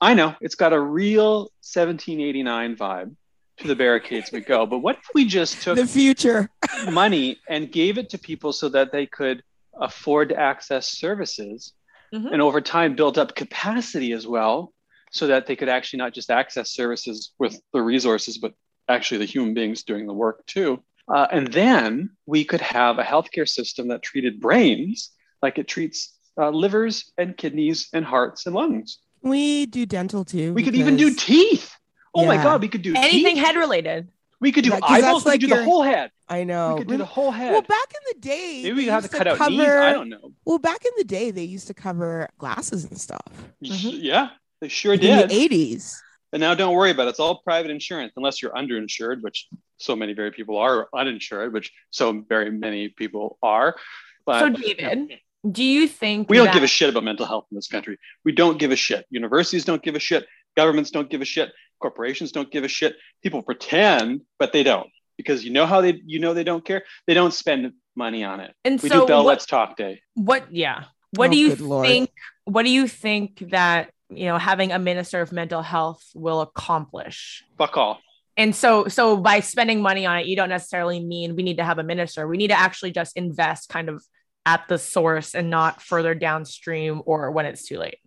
I 0.00 0.14
know, 0.14 0.34
it's 0.40 0.54
got 0.54 0.72
a 0.72 0.80
real 0.80 1.50
1789 1.62 2.76
vibe 2.76 3.14
to 3.58 3.66
the 3.66 3.76
barricades 3.76 4.30
we 4.32 4.40
go. 4.40 4.66
But 4.66 4.78
what 4.78 4.96
if 4.96 5.04
we 5.14 5.24
just 5.24 5.62
took 5.62 5.76
the 5.76 5.86
future 5.86 6.48
money 6.90 7.38
and 7.48 7.70
gave 7.70 7.98
it 7.98 8.10
to 8.10 8.18
people 8.18 8.52
so 8.52 8.68
that 8.70 8.92
they 8.92 9.06
could 9.06 9.42
afford 9.80 10.30
to 10.30 10.36
access 10.38 10.88
services 10.88 11.72
mm-hmm. 12.12 12.28
and 12.28 12.42
over 12.42 12.60
time 12.60 12.96
build 12.96 13.18
up 13.18 13.34
capacity 13.34 14.12
as 14.12 14.26
well 14.26 14.72
so 15.10 15.28
that 15.28 15.46
they 15.46 15.56
could 15.56 15.68
actually 15.68 15.98
not 15.98 16.12
just 16.12 16.30
access 16.30 16.70
services 16.70 17.32
with 17.38 17.60
the 17.72 17.80
resources, 17.80 18.38
but 18.38 18.54
actually 18.88 19.18
the 19.18 19.24
human 19.24 19.54
beings 19.54 19.82
doing 19.82 20.06
the 20.06 20.12
work 20.12 20.44
too. 20.46 20.82
Uh, 21.12 21.26
and 21.32 21.52
then 21.52 22.10
we 22.26 22.44
could 22.44 22.60
have 22.60 22.98
a 22.98 23.02
healthcare 23.02 23.48
system 23.48 23.88
that 23.88 24.02
treated 24.02 24.40
brains 24.40 25.10
like 25.42 25.58
it 25.58 25.68
treats 25.68 26.18
uh, 26.38 26.50
livers 26.50 27.12
and 27.18 27.36
kidneys 27.36 27.88
and 27.92 28.04
hearts 28.04 28.46
and 28.46 28.54
lungs. 28.54 28.98
We 29.22 29.66
do 29.66 29.86
dental 29.86 30.24
too. 30.24 30.52
We 30.52 30.62
because... 30.62 30.72
could 30.72 30.80
even 30.80 30.96
do 30.96 31.14
teeth. 31.14 31.74
Oh 32.14 32.22
yeah. 32.22 32.28
my 32.28 32.36
god, 32.36 32.60
we 32.60 32.68
could 32.68 32.82
do 32.82 32.94
anything 32.96 33.36
head 33.36 33.56
related. 33.56 34.08
We 34.40 34.52
could 34.52 34.64
do 34.64 34.70
Yeah, 34.70 34.80
'cause 34.80 34.88
that's 34.90 35.04
eyeballs. 35.04 35.24
We 35.24 35.30
like 35.30 35.40
could 35.40 35.50
do 35.50 35.56
the 35.56 35.64
whole 35.64 35.82
head. 35.82 36.10
I 36.28 36.44
know. 36.44 36.74
we 36.74 36.80
could 36.80 36.88
do 36.88 36.96
the 36.96 37.04
whole 37.04 37.30
head. 37.32 37.52
well, 37.52 37.62
back 37.62 37.92
in 37.92 38.14
the 38.14 38.20
day, 38.20 38.60
Maybe 38.62 38.68
they 38.68 38.72
we 38.72 38.86
have 38.86 39.02
to 39.02 39.06
used 39.06 39.18
cut 39.18 39.26
out 39.26 39.50
knees. 39.50 39.60
I 39.60 39.92
don't 39.92 40.08
know. 40.08 40.32
Well, 40.44 40.58
back 40.58 40.84
in 40.84 40.92
the 40.96 41.04
day, 41.04 41.30
they 41.30 41.42
used 41.42 41.66
to 41.68 41.74
cover 41.74 42.28
glasses 42.38 42.84
and 42.84 42.98
stuff. 42.98 43.32
Mhm. 43.64 43.98
Yeah, 44.00 44.30
they 44.60 44.68
sure 44.68 44.94
in 44.94 45.00
did. 45.00 45.22
In 45.22 45.28
the 45.28 45.34
eighties. 45.34 46.00
And 46.32 46.40
now 46.40 46.54
don't 46.54 46.74
worry 46.74 46.90
about 46.90 47.06
it. 47.06 47.10
It's 47.10 47.20
all 47.20 47.40
private 47.42 47.70
insurance 47.70 48.12
unless 48.16 48.42
you're 48.42 48.52
underinsured, 48.52 49.22
which 49.22 49.48
so 49.78 49.96
many 49.96 50.12
very 50.12 50.30
people 50.30 50.58
are, 50.58 50.76
or 50.76 50.88
uninsured, 50.94 51.52
which 51.52 51.72
so 51.90 52.24
very 52.28 52.50
many 52.50 52.88
people 52.88 53.38
are. 53.42 53.76
But 54.26 54.40
so, 54.40 54.48
David, 54.50 55.18
do 55.50 55.64
you 55.64 55.88
think 55.88 56.28
we 56.28 56.36
don't 56.36 56.52
give 56.52 56.62
a 56.62 56.66
shit 56.66 56.90
about 56.90 57.04
mental 57.04 57.24
health 57.26 57.46
in 57.50 57.54
this 57.56 57.68
country. 57.68 57.98
We 58.24 58.32
don't 58.32 58.58
give 58.58 58.72
a 58.72 58.76
shit. 58.76 59.06
Universities 59.10 59.64
don't 59.64 59.82
give 59.82 59.94
a 59.94 59.98
shit. 60.00 60.26
Governments 60.56 60.90
don't 60.90 61.08
give 61.08 61.22
a 61.22 61.24
shit. 61.24 61.50
Corporations 61.80 62.32
don't 62.32 62.50
give 62.50 62.64
a 62.64 62.68
shit. 62.68 62.96
People 63.22 63.42
pretend, 63.42 64.22
but 64.38 64.52
they 64.52 64.62
don't. 64.62 64.90
Because 65.16 65.44
you 65.44 65.50
know 65.52 65.66
how 65.66 65.80
they 65.80 66.00
you 66.04 66.18
know 66.20 66.34
they 66.34 66.44
don't 66.44 66.64
care? 66.64 66.84
They 67.06 67.14
don't 67.14 67.32
spend 67.32 67.72
money 67.96 68.22
on 68.22 68.40
it. 68.40 68.54
And 68.64 68.80
We 68.82 68.88
so, 68.88 69.00
do 69.00 69.06
Bell 69.06 69.24
what, 69.24 69.30
Let's 69.30 69.46
Talk 69.46 69.76
Day. 69.76 70.00
what? 70.14 70.52
Yeah. 70.52 70.84
What 71.12 71.28
Oh, 71.28 71.32
do 71.32 71.38
you 71.38 71.48
good 71.50 71.60
Lord. 71.60 71.86
think? 71.86 72.10
What 72.44 72.64
do 72.64 72.70
you 72.70 72.86
think 72.86 73.50
that 73.50 73.90
you 74.10 74.26
know 74.26 74.38
having 74.38 74.72
a 74.72 74.78
minister 74.78 75.20
of 75.20 75.32
mental 75.32 75.62
health 75.62 76.04
will 76.14 76.40
accomplish? 76.40 77.44
Fuck 77.56 77.76
all. 77.76 78.00
And 78.36 78.54
so, 78.54 78.86
so 78.86 79.16
by 79.16 79.40
spending 79.40 79.82
money 79.82 80.06
on 80.06 80.18
it, 80.18 80.26
you 80.26 80.36
don't 80.36 80.48
necessarily 80.48 81.04
mean 81.04 81.34
we 81.34 81.42
need 81.42 81.56
to 81.56 81.64
have 81.64 81.78
a 81.78 81.82
minister. 81.82 82.28
We 82.28 82.36
need 82.36 82.48
to 82.48 82.58
actually 82.58 82.92
just 82.92 83.16
invest 83.16 83.68
kind 83.68 83.88
of 83.88 84.04
at 84.46 84.68
the 84.68 84.78
source 84.78 85.34
and 85.34 85.50
not 85.50 85.82
further 85.82 86.14
downstream 86.14 87.02
or 87.04 87.32
when 87.32 87.46
it's 87.46 87.64
too 87.64 87.78
late. 87.78 87.98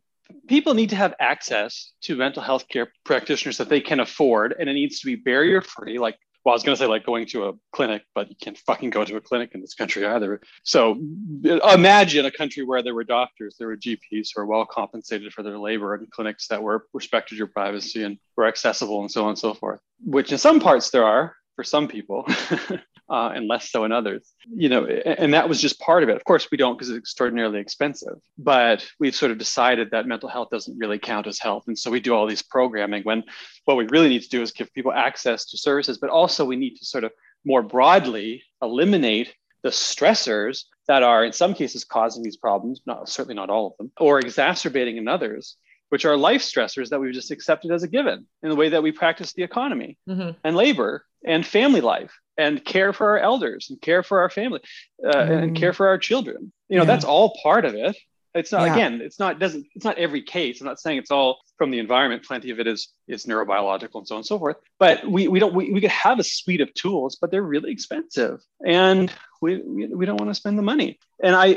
people 0.47 0.73
need 0.73 0.89
to 0.89 0.95
have 0.95 1.13
access 1.19 1.91
to 2.01 2.15
mental 2.15 2.41
health 2.41 2.67
care 2.67 2.91
practitioners 3.03 3.57
that 3.57 3.69
they 3.69 3.81
can 3.81 3.99
afford 3.99 4.55
and 4.57 4.69
it 4.69 4.73
needs 4.73 4.99
to 4.99 5.05
be 5.05 5.15
barrier 5.15 5.61
free 5.61 5.99
like 5.99 6.17
well 6.43 6.54
i 6.54 6.56
was 6.56 6.63
going 6.63 6.75
to 6.75 6.80
say 6.80 6.88
like 6.88 7.06
going 7.06 7.25
to 7.25 7.47
a 7.47 7.54
clinic 7.71 8.04
but 8.15 8.30
you 8.30 8.36
can't 8.41 8.58
fucking 8.58 8.89
go 8.89 9.04
to 9.06 9.15
a 9.15 9.21
clinic 9.21 9.51
in 9.54 9.62
this 9.62 9.73
country 9.73 10.06
either. 10.06 10.41
So 10.63 10.99
imagine 11.43 12.25
a 12.25 12.32
country 12.32 12.63
where 12.63 12.84
there 12.84 12.95
were 12.95 13.04
doctors 13.04 13.56
there 13.58 13.67
were 13.67 13.77
gps 13.77 14.30
who 14.34 14.41
are 14.41 14.45
well 14.45 14.65
compensated 14.65 15.34
for 15.34 15.43
their 15.43 15.58
labor 15.58 15.95
and 15.95 16.10
clinics 16.12 16.47
that 16.47 16.62
were 16.62 16.88
respected 16.93 17.38
your 17.38 17.47
privacy 17.47 18.04
and 18.04 18.17
were 18.36 18.45
accessible 18.45 19.01
and 19.01 19.12
so 19.12 19.23
on 19.23 19.30
and 19.30 19.39
so 19.39 19.54
forth 19.54 19.80
which 20.04 20.32
in 20.32 20.38
some 20.38 20.60
parts 20.60 20.89
there 20.89 21.06
are 21.06 21.36
for 21.56 21.63
some 21.63 21.88
people 21.88 22.25
uh, 23.12 23.30
and 23.36 23.47
less 23.47 23.69
so 23.71 23.84
in 23.84 23.91
others. 23.91 24.24
You 24.63 24.69
know 24.69 24.86
and 25.21 25.34
that 25.34 25.47
was 25.50 25.60
just 25.62 25.80
part 25.80 26.02
of 26.04 26.10
it. 26.10 26.15
Of 26.15 26.24
course 26.24 26.47
we 26.52 26.58
don't 26.58 26.76
because 26.76 26.89
it's 26.89 26.97
extraordinarily 26.97 27.60
expensive 27.60 28.15
but 28.38 28.80
we've 29.00 29.15
sort 29.15 29.32
of 29.32 29.38
decided 29.38 29.91
that 29.91 30.08
mental 30.08 30.30
health 30.30 30.50
doesn't 30.52 30.78
really 30.80 30.97
count 30.97 31.28
as 31.28 31.38
health. 31.39 31.65
And 31.67 31.78
so 31.78 31.91
we 31.91 32.00
do 32.00 32.13
all 32.15 32.26
these 32.26 32.41
programming 32.41 33.04
when 33.04 33.24
what 33.65 33.78
we 33.78 33.86
really 33.88 34.10
need 34.10 34.24
to 34.24 34.30
do 34.30 34.41
is 34.41 34.52
give 34.52 34.74
people 34.74 34.93
access 34.93 35.45
to 35.50 35.58
services 35.58 35.97
but 36.00 36.10
also 36.10 36.45
we 36.45 36.56
need 36.56 36.76
to 36.78 36.86
sort 36.86 37.04
of 37.04 37.12
more 37.45 37.62
broadly 37.62 38.43
eliminate 38.62 39.34
the 39.63 39.69
stressors 39.69 40.63
that 40.88 41.04
are 41.04 41.24
in 41.26 41.34
some 41.34 41.54
cases 41.54 41.84
causing 41.84 42.24
these 42.24 42.38
problems 42.38 42.82
not 42.86 43.08
certainly 43.10 43.36
not 43.36 43.50
all 43.50 43.67
of 43.67 43.74
them 43.78 43.91
or 44.00 44.19
exacerbating 44.19 44.97
in 44.97 45.08
others 45.08 45.58
which 45.89 46.06
are 46.06 46.15
life 46.15 46.41
stressors 46.41 46.89
that 46.89 47.00
we've 47.02 47.13
just 47.13 47.32
accepted 47.32 47.69
as 47.71 47.84
a 47.84 47.88
given 47.88 48.26
in 48.43 48.50
the 48.50 48.56
way 48.56 48.69
that 48.69 48.82
we 48.82 48.91
practice 48.91 49.34
the 49.34 49.43
economy 49.43 49.97
Mhm. 50.08 50.36
and 50.43 50.56
labor 50.56 51.06
and 51.26 51.45
family 51.45 51.82
life 51.82 52.13
and 52.41 52.54
care 52.73 52.91
for 52.97 53.06
our 53.12 53.19
elders 53.32 53.63
and 53.69 53.77
care 53.82 54.04
for 54.04 54.15
our 54.23 54.30
family 54.39 54.62
uh, 55.10 55.25
and 55.41 55.51
Mm. 55.51 55.56
care 55.62 55.73
for 55.73 55.86
our 55.91 55.99
children. 56.10 56.39
You 56.69 56.77
know 56.77 56.84
Yeah. 56.84 56.93
that's 56.93 57.06
all 57.13 57.27
part 57.43 57.63
of 57.69 57.73
it. 57.88 57.95
It's 58.39 58.51
not 58.56 58.63
Yeah. 58.65 58.73
again 58.75 58.93
it's 59.08 59.19
not 59.23 59.32
doesn't 59.43 59.65
it's 59.75 59.86
not 59.89 59.97
every 60.06 60.23
case. 60.38 60.54
I'm 60.62 60.67
not 60.71 60.80
saying 60.84 60.97
it's 61.04 61.12
all 61.17 61.32
from 61.58 61.69
the 61.73 61.80
environment. 61.86 62.19
Plenty 62.32 62.49
of 62.54 62.58
it 62.62 62.67
is 62.73 62.82
is 63.15 63.25
neurobiological 63.30 63.97
and 64.01 64.08
so 64.08 64.15
on 64.15 64.19
and 64.21 64.25
so 64.32 64.38
forth. 64.43 64.58
But 64.84 64.95
we, 65.15 65.21
we 65.34 65.38
don't 65.43 65.54
we, 65.60 65.63
we 65.75 65.82
could 65.84 65.97
have 66.08 66.17
a 66.19 66.23
suite 66.36 66.62
of 66.65 66.69
tools 66.84 67.12
but 67.21 67.27
they're 67.32 67.49
really 67.56 67.71
expensive. 67.77 68.36
And 68.65 69.08
we, 69.43 69.51
we, 69.75 69.82
we 69.99 70.06
don't 70.08 70.19
want 70.21 70.30
to 70.32 70.39
spend 70.43 70.56
the 70.62 70.67
money. 70.73 70.89
And 71.25 71.34
I, 71.45 71.47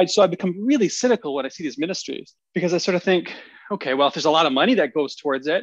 I 0.00 0.02
so 0.14 0.18
i 0.22 0.28
become 0.36 0.52
really 0.70 0.88
cynical 1.02 1.30
when 1.34 1.44
i 1.48 1.50
see 1.54 1.64
these 1.68 1.78
ministries 1.86 2.28
because 2.56 2.72
i 2.76 2.78
sort 2.86 2.96
of 2.98 3.02
think 3.10 3.24
okay 3.74 3.92
well 3.96 4.08
if 4.08 4.14
there's 4.14 4.30
a 4.34 4.36
lot 4.38 4.46
of 4.48 4.52
money 4.62 4.74
that 4.80 4.88
goes 4.98 5.12
towards 5.22 5.46
it 5.56 5.62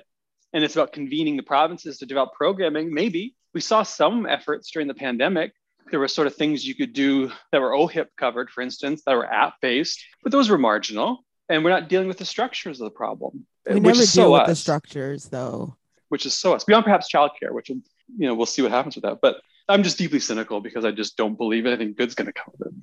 and 0.54 0.64
it's 0.64 0.76
about 0.76 0.94
convening 0.94 1.38
the 1.38 1.44
provinces 1.44 1.98
to 2.00 2.06
develop 2.06 2.34
programming 2.34 2.94
maybe 2.94 3.36
we 3.54 3.62
saw 3.62 3.84
some 3.84 4.26
efforts 4.26 4.72
during 4.72 4.88
the 4.88 4.94
pandemic 4.94 5.52
there 5.92 6.00
were 6.00 6.08
sort 6.08 6.28
of 6.28 6.36
things 6.36 6.66
you 6.66 6.76
could 6.76 6.94
do 6.94 7.32
that 7.52 7.62
were 7.62 7.74
ohip 7.74 8.10
covered 8.18 8.50
for 8.50 8.62
instance 8.62 9.02
that 9.06 9.16
were 9.16 9.26
app 9.26 9.56
based 9.62 10.04
but 10.24 10.32
those 10.32 10.50
were 10.50 10.58
marginal 10.58 11.24
and 11.50 11.64
we're 11.64 11.70
not 11.72 11.90
dealing 11.90 12.08
with 12.08 12.18
the 12.18 12.26
structures 12.26 12.80
of 12.80 12.86
the 12.86 12.92
problem 12.92 13.46
We 13.68 13.76
which 13.76 13.84
never 13.84 14.02
is 14.02 14.14
deal 14.14 14.26
so 14.26 14.32
with 14.34 14.48
the 14.48 14.56
structures, 14.56 15.26
though. 15.26 15.76
which 16.10 16.26
is 16.26 16.34
so 16.34 16.54
us 16.54 16.64
beyond 16.64 16.84
perhaps 16.86 17.12
childcare, 17.12 17.52
which 17.52 17.70
you 17.70 17.82
know 18.20 18.36
we'll 18.36 18.46
see 18.46 18.62
what 18.62 18.72
happens 18.72 18.96
with 18.96 19.04
that. 19.04 19.18
But 19.22 19.38
I'm 19.68 19.82
just 19.84 19.98
deeply 19.98 20.20
cynical 20.20 20.62
because 20.62 20.86
I 20.86 20.92
just 20.92 21.18
don't 21.18 21.38
believe 21.38 21.66
anything 21.66 21.94
good's 21.94 22.14
going 22.16 22.28
to 22.28 22.34
come 22.34 22.54
of 22.60 22.68
it 22.68 22.74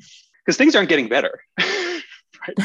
because 0.44 0.56
things 0.56 0.74
aren't 0.76 0.88
getting 0.88 1.08
better. 1.08 1.40
right? 1.58 2.58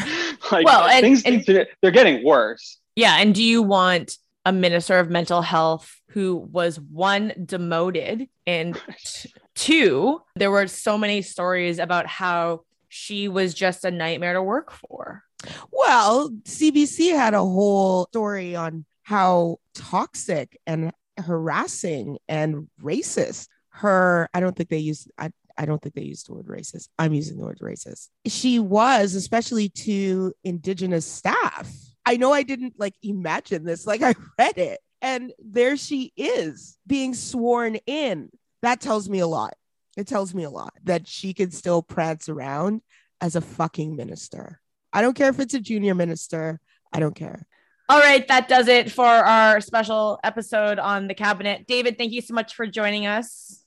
Like 0.52 0.64
Well, 0.66 0.88
and- 0.88 1.00
things 1.02 1.22
and- 1.24 1.44
they're 1.80 1.90
getting 1.92 2.24
worse. 2.24 2.78
Yeah. 2.96 3.16
And 3.18 3.34
do 3.34 3.42
you 3.42 3.62
want 3.62 4.18
a 4.44 4.52
minister 4.52 4.98
of 4.98 5.10
mental 5.10 5.42
health 5.42 6.00
who 6.10 6.36
was 6.36 6.80
one 6.80 7.32
demoted 7.44 8.28
and 8.46 8.80
two, 9.54 10.20
there 10.34 10.50
were 10.50 10.66
so 10.66 10.98
many 10.98 11.22
stories 11.22 11.78
about 11.78 12.06
how 12.06 12.62
she 12.88 13.28
was 13.28 13.54
just 13.54 13.84
a 13.84 13.90
nightmare 13.90 14.34
to 14.34 14.42
work 14.42 14.72
for. 14.72 15.22
Well, 15.70 16.30
CBC 16.44 17.16
had 17.16 17.34
a 17.34 17.38
whole 17.38 18.06
story 18.06 18.54
on 18.54 18.84
how 19.02 19.58
toxic 19.74 20.58
and 20.66 20.92
harassing 21.18 22.18
and 22.28 22.68
racist 22.82 23.48
her. 23.70 24.28
I 24.34 24.40
don't 24.40 24.56
think 24.56 24.68
they 24.68 24.78
used. 24.78 25.10
I, 25.18 25.30
I 25.56 25.66
don't 25.66 25.80
think 25.82 25.94
they 25.94 26.02
used 26.02 26.28
the 26.28 26.34
word 26.34 26.46
racist. 26.46 26.88
I'm 26.98 27.12
using 27.12 27.36
the 27.36 27.44
word 27.44 27.60
racist. 27.60 28.08
She 28.26 28.58
was, 28.58 29.14
especially 29.14 29.68
to 29.70 30.32
Indigenous 30.44 31.06
staff. 31.06 31.70
I 32.04 32.16
know 32.16 32.32
I 32.32 32.42
didn't 32.42 32.74
like 32.78 32.94
imagine 33.02 33.64
this. 33.64 33.86
Like 33.86 34.02
I 34.02 34.14
read 34.38 34.58
it, 34.58 34.80
and 35.00 35.32
there 35.38 35.76
she 35.76 36.12
is 36.16 36.78
being 36.86 37.14
sworn 37.14 37.76
in. 37.86 38.30
That 38.62 38.80
tells 38.80 39.08
me 39.08 39.18
a 39.18 39.26
lot. 39.26 39.54
It 39.96 40.06
tells 40.06 40.34
me 40.34 40.44
a 40.44 40.50
lot 40.50 40.72
that 40.84 41.06
she 41.06 41.34
can 41.34 41.50
still 41.50 41.82
prance 41.82 42.28
around 42.28 42.80
as 43.20 43.36
a 43.36 43.40
fucking 43.40 43.94
minister. 43.94 44.60
I 44.92 45.02
don't 45.02 45.14
care 45.14 45.28
if 45.28 45.38
it's 45.38 45.54
a 45.54 45.60
junior 45.60 45.94
minister. 45.94 46.60
I 46.92 47.00
don't 47.00 47.14
care. 47.14 47.46
All 47.88 47.98
right, 47.98 48.26
that 48.28 48.48
does 48.48 48.68
it 48.68 48.90
for 48.90 49.04
our 49.04 49.60
special 49.60 50.18
episode 50.24 50.78
on 50.78 51.08
the 51.08 51.14
cabinet. 51.14 51.66
David, 51.66 51.98
thank 51.98 52.12
you 52.12 52.22
so 52.22 52.32
much 52.32 52.54
for 52.54 52.66
joining 52.66 53.06
us. 53.06 53.62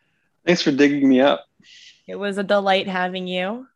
Thanks 0.46 0.62
for 0.62 0.72
digging 0.72 1.08
me 1.08 1.22
up. 1.22 1.46
It 2.08 2.16
was 2.16 2.38
a 2.38 2.44
delight 2.44 2.88
having 2.88 3.28
you. 3.28 3.68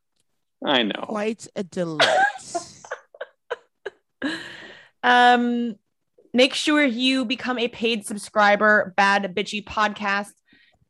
I 0.66 0.84
know. 0.84 1.04
Quite 1.04 1.48
a 1.56 1.64
delight. 1.64 2.26
Um, 5.02 5.76
make 6.34 6.54
sure 6.54 6.84
you 6.84 7.24
become 7.24 7.58
a 7.58 7.70
paid 7.70 8.06
subscriber, 8.06 8.94
bad 8.98 9.34
bitchy 9.34 9.64
podcast 9.64 10.34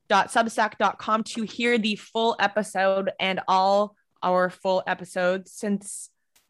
substack.com 0.10 1.24
to 1.24 1.44
hear 1.44 1.78
the 1.78 1.96
full 1.96 2.36
episode 2.40 3.12
and 3.20 3.40
all 3.48 3.96
our 4.24 4.50
full 4.50 4.84
episodes 4.88 5.52
since 5.52 6.10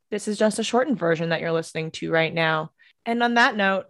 this 0.10 0.28
is 0.28 0.38
just 0.38 0.60
a 0.60 0.64
shortened 0.64 0.98
version 0.98 1.30
that 1.30 1.42
you're 1.42 1.52
listening 1.52 1.92
to 1.92 2.12
right 2.12 2.34
now. 2.34 2.72
And 3.06 3.22
on 3.22 3.36
that 3.36 3.56
note, 3.56 3.86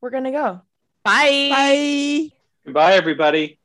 we're 0.00 0.10
gonna 0.10 0.32
go. 0.32 0.62
Bye. 1.02 1.48
Bye. 1.50 2.28
Goodbye, 2.64 2.94
everybody. 2.94 3.58